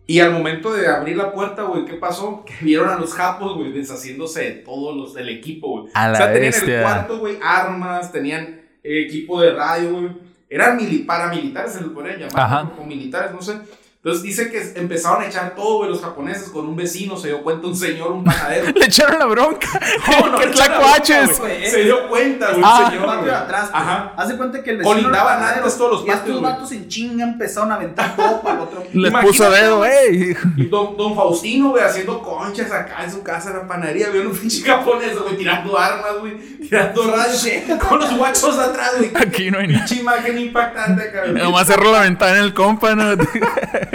[0.06, 2.44] Y al momento de abrir la puerta, güey, ¿qué pasó?
[2.44, 5.92] Que vieron a los japos, güey, deshaciéndose de todos los del equipo, güey.
[5.94, 6.76] A la o sea, tenían en bestia.
[6.76, 10.31] el cuarto, güey, armas, tenían equipo de radio, güey.
[10.52, 12.32] Eran mili- paramilitares, se les podrían llamar,
[12.78, 13.58] o militares, no sé.
[14.04, 17.40] Entonces dice que empezaron a echar todo, güey, los japoneses con un vecino, se dio
[17.44, 18.72] cuenta un señor, un panadero.
[18.74, 19.68] Le echaron la bronca.
[20.20, 21.40] No, no, que tlacuaches.
[21.70, 22.80] Se dio cuenta, güey, Ah.
[22.84, 23.74] un señor, patio de atrás, pues.
[23.82, 24.12] Ajá.
[24.16, 26.52] Haz de cuenta que el vecino Colindaban antes todos los y patios, estos güey.
[26.52, 28.82] vatos en chinga empezaron a aventar todo para el otro.
[28.92, 29.92] Les Imagínate, puso dedo, güey.
[29.92, 30.36] ey.
[30.56, 34.08] Y don, don Faustino, güey, haciendo conchas acá en su casa en la panadería.
[34.10, 37.46] Vio un pinche japonés, güey, tirando armas, güey, tirando rayos,
[37.88, 39.10] con los guachos atrás, güey.
[39.14, 39.84] Aquí no hay nada.
[39.86, 41.34] Pinche imagen impactante, cabrón.
[41.34, 43.12] Nomás cerró la ventana en el compa, ¿no?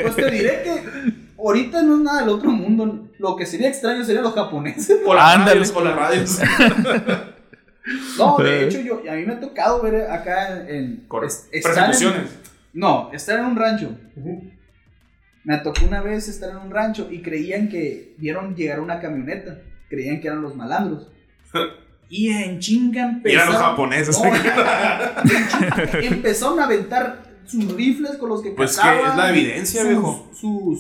[0.02, 0.82] Pues te diré que
[1.38, 3.10] ahorita no es nada del otro mundo.
[3.20, 5.00] Lo que sería extraño serían los japoneses.
[5.06, 5.60] O las Ándale.
[5.60, 6.40] radios, o las radios.
[8.18, 11.08] No, de hecho, yo, a mí me ha tocado ver acá en.
[11.10, 12.32] Persecuciones.
[12.74, 13.98] no, estar en un rancho.
[15.46, 19.60] Me tocó una vez estar en un rancho y creían que vieron llegar una camioneta.
[19.90, 21.08] Creían que eran los malandros.
[22.10, 23.62] Y en chinga Y eran los empezaron.
[23.72, 24.18] japoneses.
[24.18, 29.82] No, empezaron a aventar sus rifles con los que Pues que cazaban, es la evidencia,
[29.82, 30.28] sus, viejo.
[30.34, 30.80] Sus,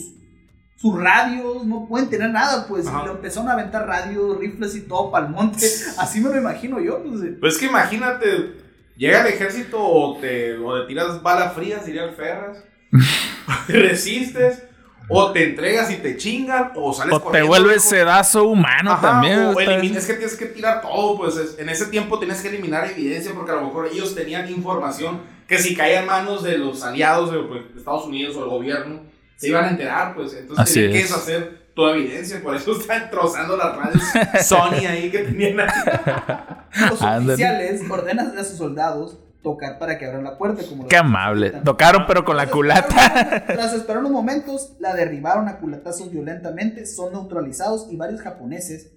[0.75, 2.85] sus radios, no pueden tener nada, pues.
[2.87, 3.01] Ajá.
[3.03, 5.65] Y lo empezaron a aventar radios, rifles y todo para el monte.
[5.97, 7.21] Así me lo imagino yo, pues.
[7.39, 8.55] Pues es que imagínate,
[8.95, 12.57] llega el ejército o te, o te tiras balas frías, diría el Ferras.
[13.67, 14.63] resistes,
[15.09, 17.89] o te entregas y te chingan, o sales O te vuelves viejo.
[17.89, 19.39] sedazo humano Ajá, también.
[19.39, 22.85] o es que tienes que tirar todo, pues es- en ese tiempo tienes que eliminar
[22.89, 26.83] evidencia porque a lo mejor ellos tenían información que si caía en manos de los
[26.83, 29.01] aliados de, pues, Estados Unidos o el gobierno,
[29.37, 31.09] se iban a enterar, pues entonces Así tenían que es.
[31.09, 34.03] deshacer toda evidencia, por eso están trozando las radios
[34.45, 35.67] Sony ahí que tenían ahí.
[36.89, 40.63] Los oficiales ordenan a sus soldados tocar para que abran la puerta.
[40.67, 41.51] Como Qué amable.
[41.63, 43.45] Tocaron, pero con la culata.
[43.45, 48.91] Tras esperar unos momentos, la derribaron a culatazos violentamente, son neutralizados y varios japoneses,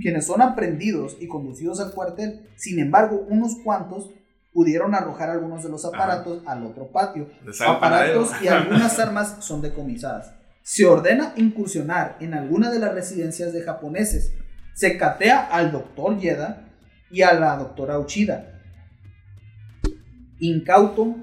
[0.00, 2.48] quienes son aprendidos y conducidos al cuartel.
[2.56, 4.10] Sin embargo, unos cuantos
[4.52, 7.28] pudieron arrojar algunos de los aparatos al otro patio.
[7.66, 10.34] Aparatos y algunas armas son decomisadas.
[10.62, 14.32] Se ordena incursionar en alguna de las residencias de japoneses.
[14.74, 16.68] Se catea al doctor Yeda
[17.10, 18.60] y a la doctora Uchida.
[20.38, 21.16] Incauto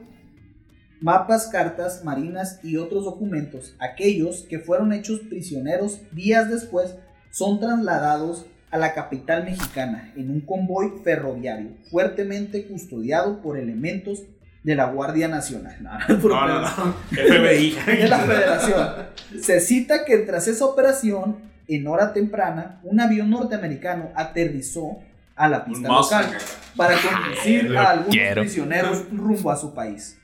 [1.01, 3.75] mapas, cartas, marinas y otros documentos.
[3.79, 6.95] Aquellos que fueron hechos prisioneros días después
[7.31, 14.23] son trasladados a la capital mexicana en un convoy ferroviario fuertemente custodiado por elementos
[14.63, 15.77] de la Guardia Nacional.
[16.09, 16.93] No, No, no, no.
[17.11, 17.71] FBI.
[17.85, 18.87] de la Federación.
[19.41, 24.99] Se cita que tras esa operación, en hora temprana, un avión norteamericano aterrizó
[25.35, 26.25] a la pista local
[26.75, 28.41] para conducir a algunos quiero.
[28.41, 30.17] prisioneros rumbo a su país.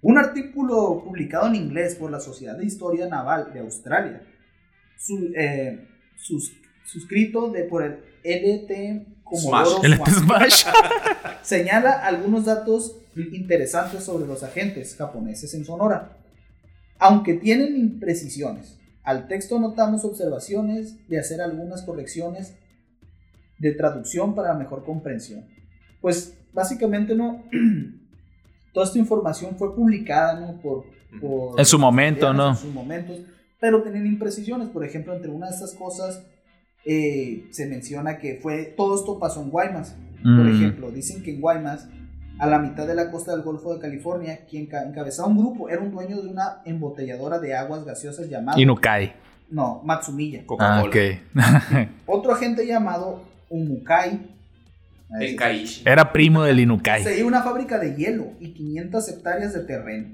[0.00, 4.22] Un artículo publicado en inglés por la Sociedad de Historia Naval de Australia,
[4.98, 6.52] su- eh, sus-
[6.84, 9.98] suscrito de, por el LT Comodoro Smash.
[9.98, 10.64] Swan, Smash.
[11.42, 16.16] señala algunos datos interesantes sobre los agentes japoneses en Sonora.
[16.98, 22.54] Aunque tienen imprecisiones, al texto notamos observaciones de hacer algunas correcciones
[23.58, 25.46] de traducción para mejor comprensión.
[26.00, 27.44] Pues básicamente no
[28.72, 30.60] toda esta información fue publicada ¿no?
[30.60, 30.84] por,
[31.20, 32.50] por En su momento, ¿no?
[32.50, 33.20] en sus momentos,
[33.60, 34.68] pero tenían imprecisiones.
[34.68, 36.24] Por ejemplo, entre una de estas cosas
[36.84, 39.94] eh, se menciona que fue todo esto pasó en Guaymas.
[40.22, 40.54] Por Mm.
[40.56, 41.88] ejemplo, dicen que en Guaymas,
[42.38, 45.68] a la mitad de la costa del Golfo de California, quien ca- encabezaba un grupo
[45.68, 49.12] era un dueño de una embotelladora de aguas gaseosas llamado Inukai.
[49.50, 50.40] no, Matsumiya.
[50.40, 50.88] Ah, Coca-Cola.
[50.88, 50.96] ok.
[52.06, 54.30] Otro agente llamado Umukai.
[55.84, 57.02] Era primo del Inukai.
[57.04, 60.08] se una fábrica de hielo y 500 hectáreas de terreno.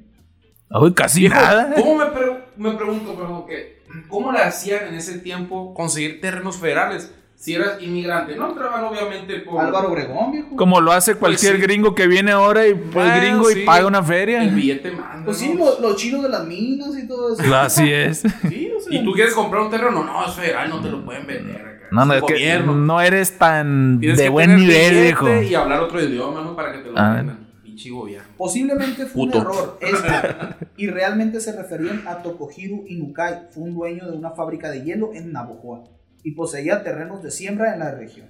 [0.71, 1.73] Uy, casi Viejo, nada.
[1.75, 6.57] ¿Cómo me, pre- me pregunto, perdón, que, cómo le hacían en ese tiempo conseguir terrenos
[6.59, 7.13] federales?
[7.37, 10.57] Si eras inmigrante, no entraban obviamente por Álvaro Obregón, viejo.
[10.57, 11.67] Como lo hace cualquier Pues sí.
[11.69, 13.61] gringo que viene ahora y pues Bueno, gringo sí.
[13.61, 14.43] y paga una feria.
[14.43, 15.25] el billete manda.
[15.25, 17.55] Pues sí, lo- los chinos de las minas y todo eso.
[17.55, 18.23] Así es.
[18.49, 21.05] Sí, o sea, Y tú quieres comprar un terreno, no, es federal, no te lo
[21.05, 21.87] pueden vender acá.
[21.93, 22.75] No, no, el es que gobierno.
[22.75, 25.41] no eres tan Tienes de buen nivel, viejo.
[25.41, 26.57] Y hablar otro idioma, ¿no?
[26.57, 27.15] Para que te lo Ah.
[27.15, 27.48] vendan.
[27.79, 28.29] Pinche gobierno.
[28.37, 29.39] Posiblemente fue Puto.
[29.39, 29.79] un error.
[29.81, 34.83] Esto, y realmente se referían a Tokohiro Inukai, fue un dueño de una fábrica de
[34.83, 35.85] hielo en Navojoa
[36.25, 38.27] y poseía terrenos de siembra en la región.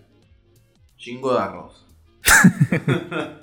[0.99, 1.87] Chingo de arroz.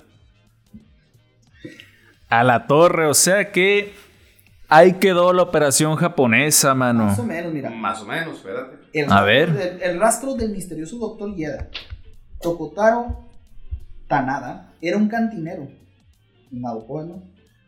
[2.28, 3.92] A la torre, o sea que
[4.68, 7.04] ahí quedó la operación japonesa, mano.
[7.06, 7.70] Más o menos, mira.
[7.70, 8.76] Más o menos, espérate.
[8.92, 9.52] El A ver.
[9.52, 11.68] del- el rastro del misterioso doctor Yeda.
[12.40, 13.28] Tokotaro
[14.08, 15.68] Tanada era un cantinero.
[16.56, 17.22] En Navojoa, ¿no?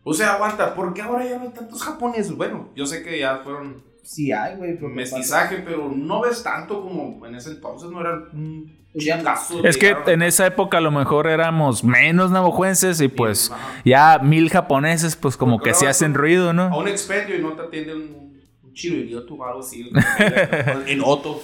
[0.05, 2.33] O sea, aguanta, ¿por qué ahora ya no hay tantos japoneses?
[2.35, 4.79] Bueno, yo sé que ya fueron Sí hay, güey.
[4.79, 9.63] mestizaje, pero no ves tanto como en ese entonces, no era un Pues ya- chingazo.
[9.67, 10.09] Es que llegaron.
[10.09, 13.53] en esa época a lo mejor éramos menos navajuenses y pues
[13.85, 16.79] ya mil japoneses pues como Porque que ahora hacen ruido, A ¿no?
[16.79, 19.91] un expendio y no te atiende un, un chiririoto o algo así.
[20.87, 21.43] en Otto.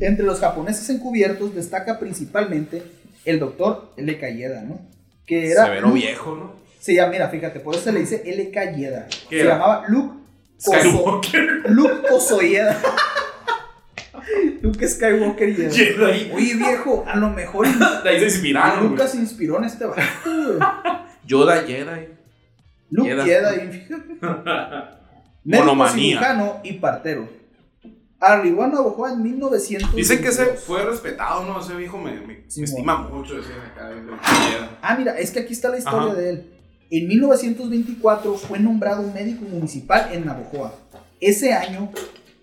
[0.00, 2.82] Entre los japoneses encubiertos destaca principalmente
[3.30, 4.28] el doctor L.K.
[4.30, 4.80] Yeda, ¿no?
[5.26, 5.64] Que era.
[5.66, 6.52] Severo Luke- viejo, ¿no?
[6.80, 8.72] Se llama, mira, fíjate, por eso se le dice L.K.
[8.72, 9.06] Yeda.
[9.28, 9.54] ¿Qué Se era?
[9.54, 10.14] llamaba Luke
[10.60, 11.64] Skywalker.
[11.70, 12.80] Luke Kosoyeda.
[14.62, 15.70] Luke Skywalker Yeda.
[15.70, 16.30] Jedi.
[16.32, 17.66] Oye, viejo, a lo mejor
[18.02, 18.88] De ahí se inspiraron.
[18.88, 19.98] Lucas se inspiró en este güey.
[21.26, 22.08] Yoda Jedi.
[22.90, 23.24] Luke Yeda.
[23.26, 24.04] Yeda, y fíjate.
[25.44, 27.28] Médico cirujano y partero.
[28.20, 29.94] Arribó a Navajo en 1900.
[29.94, 31.60] Dicen que ese fue respetado, ¿no?
[31.60, 32.72] Ese viejo me, me- Sí, me mo.
[32.72, 33.38] estima mucho.
[33.38, 33.90] Ese acá.
[34.82, 36.14] Ah, mira, es que aquí está la historia Ajá.
[36.14, 36.52] de él.
[36.90, 40.74] En 1924 fue nombrado médico municipal en Navojoa.
[41.20, 41.90] Ese año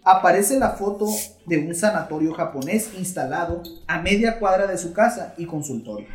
[0.03, 1.07] aparece la foto
[1.45, 6.07] de un sanatorio japonés instalado a media cuadra de su casa y consultorio.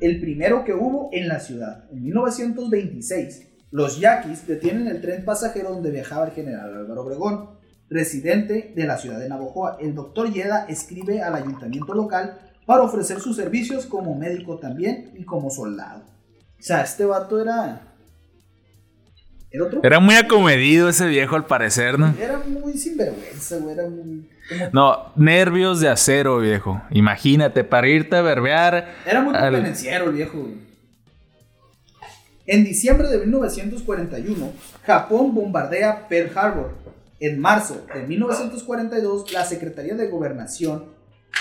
[0.00, 1.84] El primero que hubo en la ciudad.
[1.92, 7.50] En 1926, los yaquis detienen el tren pasajero donde viajaba el general Álvaro Obregón,
[7.88, 9.78] residente de la ciudad de Navojoa.
[9.80, 15.24] El doctor Yeda escribe al ayuntamiento local para ofrecer sus servicios como médico también y
[15.24, 16.02] como soldado.
[16.58, 17.82] O sea, este vato era.
[19.50, 19.80] Era otro.
[19.84, 22.12] Era muy acomedido ese viejo al parecer, ¿no?
[22.20, 23.74] Era muy sinvergüenza, güey.
[23.74, 24.28] Era muy.
[24.72, 26.80] No, nervios de acero, viejo.
[26.90, 28.94] Imagínate, para irte a berbear.
[29.06, 30.38] Era muy Al- convenenciero el viejo.
[30.40, 30.66] güey.
[32.48, 34.52] En diciembre de 1941,
[34.84, 36.74] Japón bombardea Pearl Harbor.
[37.20, 40.86] En marzo de 1942, la Secretaría de Gobernación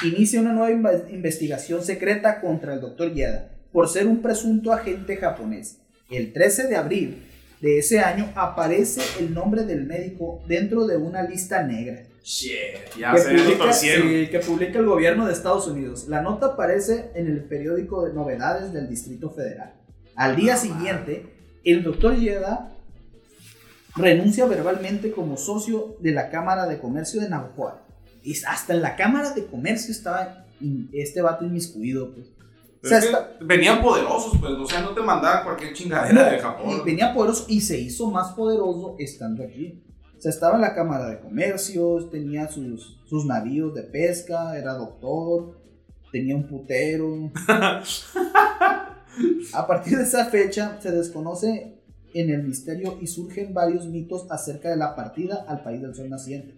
[0.03, 3.13] inicia una nueva inve- investigación secreta contra el Dr.
[3.13, 5.79] Yeda por ser un presunto agente japonés.
[6.09, 7.23] El 13 de abril
[7.61, 13.13] de ese año aparece el nombre del médico dentro de una lista negra Shit, ya
[13.13, 16.07] que se publica, sí, que publica el gobierno de Estados Unidos.
[16.07, 19.73] La nota aparece en el periódico de novedades del Distrito Federal.
[20.15, 21.25] Al día siguiente,
[21.63, 22.74] el doctor Yeda
[23.95, 27.71] renuncia verbalmente como socio de la Cámara de Comercio de Navajo.
[28.23, 32.13] Y hasta en la Cámara de Comercio estaba in- este vato inmiscuido.
[32.13, 32.27] Pues.
[32.83, 36.81] O sea, venían poderosos, pues, o sea, no te mandaban cualquier chingadera de Japón.
[36.85, 39.81] venía poderoso y se hizo más poderoso estando aquí.
[40.17, 44.73] O sea, estaba en la Cámara de Comercios, tenía sus, sus navíos de pesca, era
[44.73, 45.59] doctor,
[46.11, 47.31] tenía un putero.
[49.53, 51.74] A partir de esa fecha se desconoce
[52.15, 56.09] en el misterio y surgen varios mitos acerca de la partida al país del sol
[56.09, 56.55] naciente.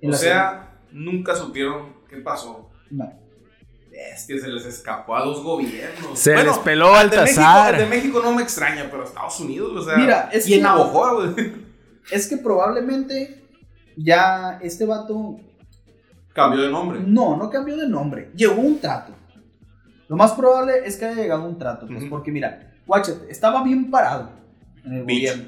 [0.00, 2.70] En O sea, nunca supieron qué pasó.
[2.90, 3.12] No.
[3.90, 6.18] Bestia, se les escapó a dos gobiernos.
[6.18, 7.74] Se les peló de Baltasar.
[7.74, 9.96] al de México no me extraña, pero Estados Unidos, o sea.
[9.98, 11.52] Mira, es y en que- Navajo, güey.
[12.10, 13.44] Es que probablemente
[13.96, 15.36] ya este vato
[16.32, 17.00] Cambió de nombre.
[17.04, 18.30] No, no cambió de nombre.
[18.36, 19.12] Llegó un trato.
[20.06, 21.86] Lo más probable es que haya llegado un trato.
[21.86, 22.10] Pues, Ujú.
[22.10, 24.30] Porque mira, guáchate, estaba bien parado
[24.84, 25.44] en el gobierno.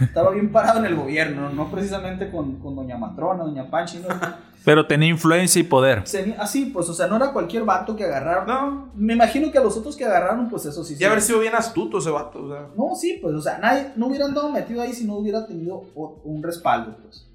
[0.00, 3.98] estaba bien parado en el gobierno, no precisamente con, con Doña Matrona, Doña Panchi.
[3.98, 4.08] No.
[4.64, 6.04] Pero tenía influencia y poder.
[6.04, 8.46] Tenía- Así, pues, o sea, no era cualquier vato que agarraron.
[8.46, 10.94] No, Me imagino que a los otros que agarraron, pues eso sí.
[10.94, 11.04] ya sí.
[11.06, 12.68] haber sido bien astuto ese vato, o sea.
[12.76, 15.80] No, sí, pues, o sea, nadie, no hubiera andado metido ahí si no hubiera tenido
[16.24, 17.28] un respaldo, pues.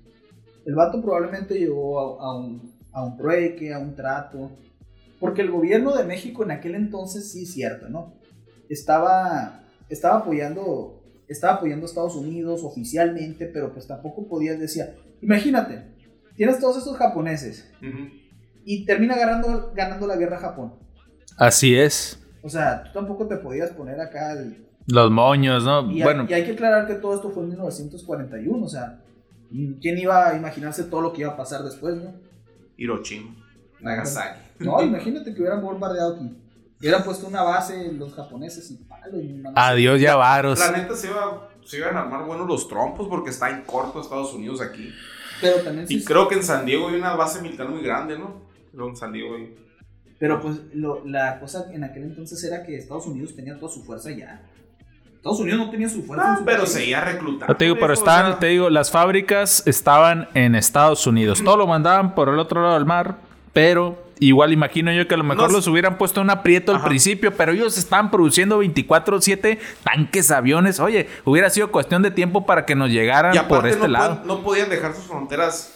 [0.66, 4.52] El vato probablemente llegó a, a un, a un trueque, a un trato.
[5.20, 8.14] Porque el gobierno de México en aquel entonces, sí es cierto, ¿no?
[8.70, 14.86] Estaba, estaba apoyando, estaba apoyando a Estados Unidos oficialmente, pero pues tampoco podías decir,
[15.22, 15.84] imagínate,
[16.36, 17.72] tienes todos estos japoneses
[18.66, 20.74] y termina ganando, ganando la guerra Japón.
[21.38, 22.20] Así es.
[22.42, 25.92] O sea, tú tampoco te podías poner acá el, Los moños, ¿no?
[25.92, 29.02] Y, bueno, y hay que aclarar que todo esto fue en 1941, o sea,
[29.82, 32.14] ¿quién iba a imaginarse todo lo que iba a pasar después, no?
[32.78, 33.36] Hiroshima,
[33.82, 34.40] Nagasaki.
[34.60, 36.36] No, imagínate que hubieran bombardeado aquí.
[36.80, 39.18] Hubieran puesto una base los japoneses y palo.
[39.20, 40.60] y adiós ya varos.
[40.60, 44.00] La neta se, iba, se iban a armar buenos los trompos porque está en corto
[44.00, 44.94] Estados Unidos aquí.
[45.42, 45.96] Pero también sí.
[45.98, 48.42] Y creo que en San Diego hay una base militar muy grande, ¿no?
[48.72, 49.56] Creo en San Diego hay
[50.20, 53.84] Pero pues lo- la cosa en aquel entonces era que Estados Unidos tenía toda su
[53.84, 54.44] fuerza ya.
[55.16, 56.70] Estados Unidos no tenía su fuerza en Ah, su pero país.
[56.72, 57.48] seguía reclutando.
[57.54, 61.44] No te digo, pero o estaban, sea, te digo, las fábricas estaban en Estados Unidos.
[61.44, 63.18] Todo lo mandaban por el otro lado del mar,
[63.52, 66.84] pero igual imagino yo que a lo mejor los hubieran puesto en un aprieto al
[66.84, 70.80] principio, pero ellos estaban produciendo 24/7 tanques, aviones.
[70.80, 74.16] Oye, hubiera sido cuestión de tiempo para que nos llegaran Y por este no, lado.
[74.22, 75.74] pueden- no podían dejar sus fronteras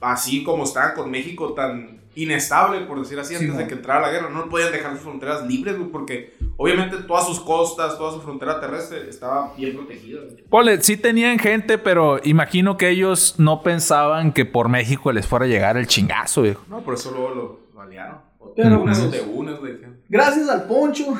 [0.00, 4.00] así como estaban con México tan inestable, por decir así, Sí, antes de que entrara
[4.02, 4.28] la guerra.
[4.28, 8.60] No podían dejar sus fronteras libres, güey, porque obviamente todas sus costas, toda su frontera
[8.60, 10.20] terrestre estaba bien protegida.
[10.50, 15.46] Ponle, sí tenían gente, pero imagino que ellos no pensaban que por México les fuera
[15.46, 16.62] a llegar el chingazo, viejo.
[16.68, 17.60] No, por eso luego lo,
[18.56, 19.58] Pero, unas pues, de unas.
[20.08, 21.14] Gracias al Poncho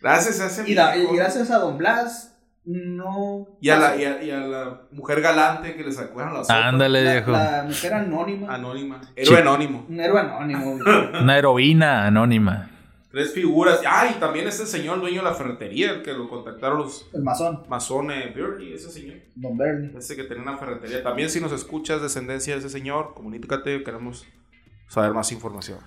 [0.00, 3.48] Gracias a ese y, la- y viejo, gracias a Don Blas, no.
[3.60, 6.68] y, a la, y, a, y a la mujer galante que le sacaron la sopa.
[6.68, 7.30] Ándale, la, viejo.
[7.32, 8.54] la mujer anónima.
[8.54, 9.00] Anónima.
[9.16, 9.86] Héroe anónimo.
[9.88, 10.78] Un héroe anónimo.
[10.78, 10.82] güey.
[11.22, 12.70] Una heroína anónima.
[13.10, 13.80] Tres figuras.
[13.86, 17.22] Ah, y también ese señor dueño de la ferretería, el que lo contactaron los El
[17.22, 19.16] masón, masones Birdie, ese señor.
[19.34, 19.92] Don Bernie.
[19.98, 21.02] Ese que tenía una ferretería.
[21.02, 24.26] También si nos escuchas descendencia de ese señor, comunícate, queremos
[24.88, 25.78] saber más información.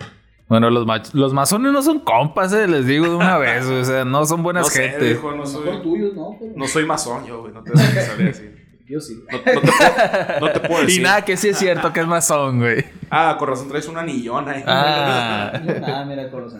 [0.47, 3.65] Bueno, los, mach- los masones no son compas, eh, les digo de una vez.
[3.65, 5.13] O sea, no son buenas no sé, gente.
[5.15, 6.35] no soy, mejor tuyos, ¿no?
[6.39, 8.61] Pero no soy masón yo, güey, no te sabría decir.
[8.87, 9.23] Yo sí.
[9.31, 11.03] No, no te puedo, no te puedo y decir.
[11.03, 12.83] nada, que sí es cierto que es masón, güey.
[13.09, 14.61] Ah, con razón traes un anillón ahí.
[14.67, 15.53] Ah.
[15.65, 16.59] Yo nada, mira, corazón.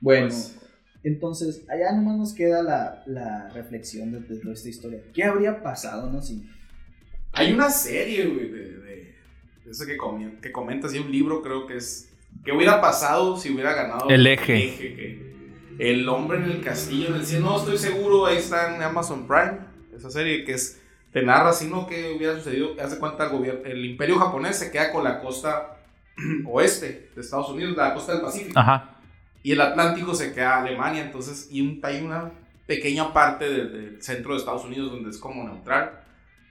[0.00, 0.58] Bueno, Pues-
[1.02, 5.00] entonces, allá nomás nos queda la, la reflexión de, de toda esta historia.
[5.12, 6.22] ¿Qué habría pasado, no?
[6.22, 6.48] Si
[7.32, 8.78] Hay una serie, güey, de
[9.68, 12.10] ese que, comen- que comentas y un libro, creo que es.
[12.44, 14.44] ¿Qué hubiera pasado si hubiera ganado El eje.
[14.76, 15.34] que-
[15.78, 17.46] el hombre en el castillo en el cielo.
[17.46, 19.58] No estoy seguro, ahí está en Amazon Prime.
[19.96, 20.80] Esa serie que es.
[21.12, 22.74] Te narra, sino que hubiera sucedido.
[22.80, 23.60] Hace cuenta el gobierno.
[23.64, 25.76] El imperio japonés se queda con la costa
[26.46, 28.58] oeste de Estados Unidos, la costa del Pacífico.
[28.58, 28.96] Ajá.
[29.42, 32.30] Y el Atlántico se queda Alemania, entonces, y un- hay una
[32.66, 36.00] pequeña parte de- del centro de Estados Unidos donde es como neutral.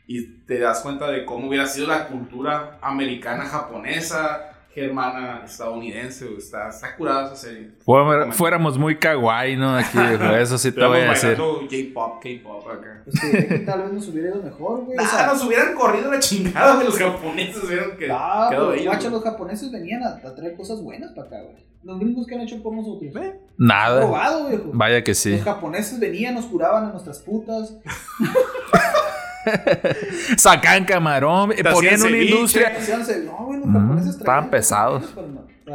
[0.08, 6.28] Y te das cuenta de cómo hubiera sido la cultura americana, japonesa, germana, estadounidense.
[6.38, 7.72] Está, está curada esa serie.
[7.86, 9.78] Fuera- fuéramos muy kawaii, ¿no?
[9.78, 9.98] Aquí.
[10.40, 11.38] Eso sí te voy a decir.
[11.38, 13.02] bailando J-pop, K-pop acá.
[13.06, 14.98] Pues que, tal vez nos hubiera ido mejor, güey.
[14.98, 17.64] O sea, nos hubieran corrido la chingada de los japoneses.
[17.64, 18.84] Hubieran que, ah, güey.
[18.84, 21.64] los japoneses venían a, a traer cosas buenas para acá, güey.
[21.84, 23.12] Los gringos que han hecho por nosotros.
[23.58, 24.00] Nada.
[24.02, 24.72] Probado, viejo.
[24.74, 25.32] Vaya que sí.
[25.32, 27.78] Los japoneses venían, nos curaban a nuestras putas.
[30.38, 32.36] Sacan camarón, eh, ponían una ceviche.
[32.36, 32.74] industria.
[33.26, 35.04] No, Mm, estaban pesados.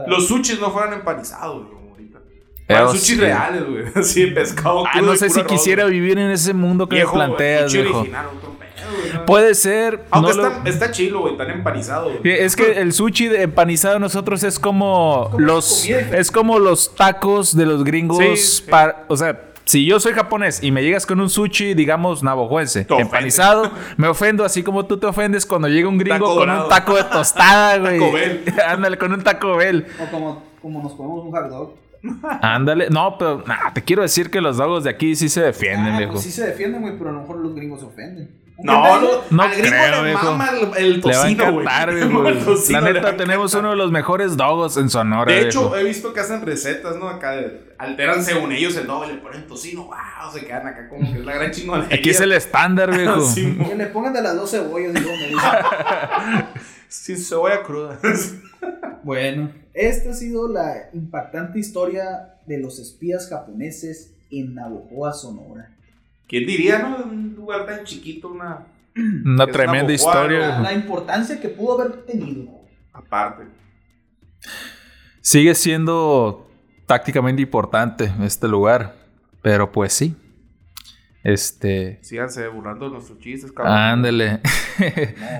[0.06, 2.18] Los sushis no fueran empanizados, güey, ahorita.
[2.68, 3.14] Eh, sí.
[3.16, 3.84] reales, güey.
[3.94, 5.94] Así, pescado Ah, no sé si arroz, quisiera güey.
[5.94, 7.98] vivir en ese mundo que Viejo, me planteas, sushi viejo.
[8.00, 9.26] original, otro pedo, güey.
[9.26, 10.04] Puede ser.
[10.10, 12.10] Aunque no lo- está, está chilo, güey, tan empanizado.
[12.18, 12.20] güey.
[12.38, 16.58] Es que el sushi de empanizado de nosotros es como como los comida es como
[16.58, 18.62] los tacos de los gringos Sí, sí.
[18.70, 22.86] para- o sea, si yo soy japonés y me llegas con un sushi, digamos, ofende.
[22.98, 26.62] empanizado, me ofendo así como tú te ofendes cuando llega un gringo Taco con dorado.
[26.64, 27.98] un taco de tostada, güey.
[27.98, 28.44] Taco Bell.
[28.66, 29.86] Ándale, con un taco Bell.
[30.02, 31.74] O como, como nos comemos un hot dog.
[32.42, 32.88] Ándale.
[32.90, 35.98] No, pero nah, te quiero decir que los dogos de aquí sí se defienden, Ah,
[35.98, 36.12] viejo.
[36.12, 38.37] pues sí se defienden, güey, pero a lo mejor los gringos se ofenden.
[38.60, 40.24] No, no, No al gringo creo, le viejo.
[40.32, 41.64] mama el, el Le va a tocino, güey.
[41.66, 42.44] encantar, El viejo.
[42.44, 45.32] tocino La le va neta, a tenemos uno de los mejores dogos en Sonora.
[45.32, 45.48] De viejo.
[45.48, 47.08] hecho, he visto que hacen recetas, ¿no?
[47.08, 49.96] Acá de- alteran según ellos el doble, le ponen tocino, wow,
[50.32, 51.96] se quedan acá como que es la gran chingonería.
[51.96, 53.20] Aquí es el estándar, viejo.
[53.26, 55.40] Sí, Que le pongan de las dos cebollas luego me dicen.
[56.88, 57.98] Sin cebolla cruda.
[59.04, 65.70] Bueno, esta ha sido la impactante historia de los espías japoneses en Navojoa, Sonora.
[66.28, 67.04] ¿Quién diría, no?
[67.04, 68.66] Un lugar tan chiquito, una.
[69.24, 70.58] Una tremenda una historia.
[70.60, 72.48] La, importancia que pudo haber tenido.
[72.92, 73.44] Aparte.
[75.20, 76.48] Sigue siendo
[76.86, 78.96] tácticamente importante este lugar.
[79.42, 80.16] Pero pues sí.
[81.22, 81.98] Este.
[82.02, 83.72] Síganse burlando de nuestros chistes, cabrón.
[83.76, 84.40] Ándele.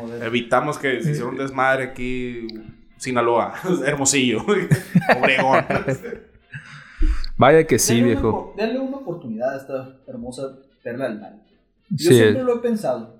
[0.01, 2.47] No, de- Evitamos que se hiciera un desmadre aquí.
[2.97, 3.55] Sinaloa,
[3.87, 4.41] Hermosillo,
[5.21, 5.65] Obregón.
[7.37, 8.55] Vaya que sí, denle una viejo.
[8.55, 10.57] opor- denle una oportunidad a esta hermosa
[10.91, 11.35] perla del mar.
[11.91, 12.17] Yo Sí.
[12.17, 13.17] siempre lo he pensado.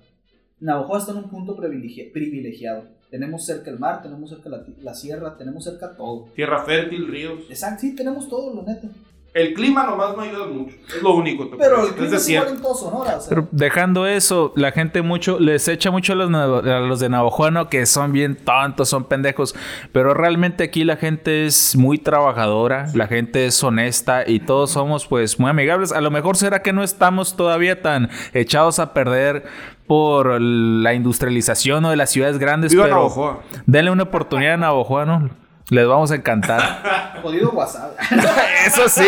[0.59, 2.83] Navajoa está en un punto privilegi- privilegiado.
[3.09, 6.25] Tenemos cerca el mar, tenemos cerca la, la sierra, tenemos cerca todo.
[6.35, 7.39] Tierra fértil, ríos.
[7.49, 8.87] Exacto, sí, tenemos todo, lo neta.
[9.33, 10.75] El clima nomás no ayuda mucho.
[10.87, 11.49] Es lo único.
[11.57, 13.17] Pero el clima es es igual en todo Sonora.
[13.17, 16.33] O sea, Pero dejando eso, la gente mucho les echa mucho a los,
[16.65, 17.69] a los de Navajo ¿no?
[17.69, 19.55] que son bien tontos, son pendejos.
[19.91, 25.05] Pero realmente aquí la gente es muy trabajadora, la gente es honesta y todos somos
[25.05, 25.91] pues muy amigables.
[25.91, 29.45] A lo mejor será que no estamos todavía tan echados a perder
[29.85, 32.71] por la industrialización o de las ciudades grandes.
[32.71, 33.39] Viva pero Navajoa.
[33.65, 35.29] denle una oportunidad a Navajo, ¿no?
[35.69, 37.17] Les vamos a encantar.
[37.21, 37.97] Jodido WhatsApp.
[38.65, 39.07] Eso sí.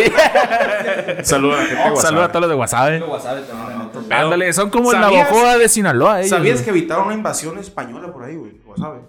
[1.24, 2.06] Saludos a la gente de WhatsApp.
[2.06, 3.48] Saludos a todos los de WhatsApp.
[3.48, 4.10] También.
[4.10, 6.20] la Ándale, son como la ¿Sabías- Navajoa de Sinaloa.
[6.20, 6.64] ellos, ¿Sabías güey.
[6.66, 8.52] que evitaron una invasión española por ahí, güey?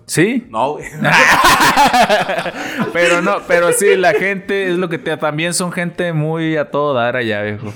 [0.06, 0.46] Sí.
[0.50, 0.84] No, güey.
[2.92, 6.70] pero no, pero sí, la gente es lo que te también son gente muy a
[6.70, 7.72] todo dar allá, viejo.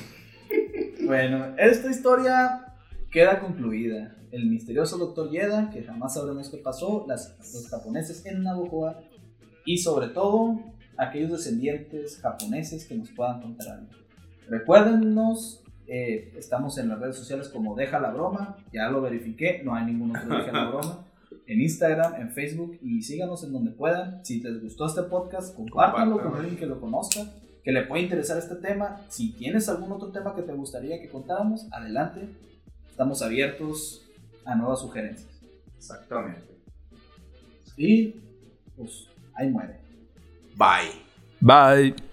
[1.05, 2.67] Bueno, esta historia
[3.11, 4.13] queda concluida.
[4.33, 5.31] El misterioso Dr.
[5.31, 8.99] Yeda, que jamás sabremos qué pasó, las, los japoneses en Navojoa
[9.67, 10.59] y sobre todo
[10.97, 13.89] aquellos descendientes japoneses que nos puedan contar algo.
[14.49, 19.75] Recuérdenos, eh, estamos en las redes sociales como Deja la Broma, ya lo verifiqué, no
[19.75, 21.03] hay ningún otro Deja la Broma.
[21.49, 24.25] En Instagram, en Facebook y síganos en donde puedan.
[24.25, 27.21] Si les gustó este podcast, compártanlo con alguien que lo conozca,
[27.63, 29.01] que le pueda interesar este tema.
[29.09, 32.29] Si tienes algún otro tema que te gustaría que contáramos, adelante.
[32.89, 34.05] Estamos abiertos
[34.45, 35.41] a nuevas sugerencias.
[35.77, 36.43] Exactamente.
[37.77, 38.17] Y
[38.77, 39.77] pues ahí muere.
[40.57, 40.93] Bye.
[41.41, 42.06] Bye.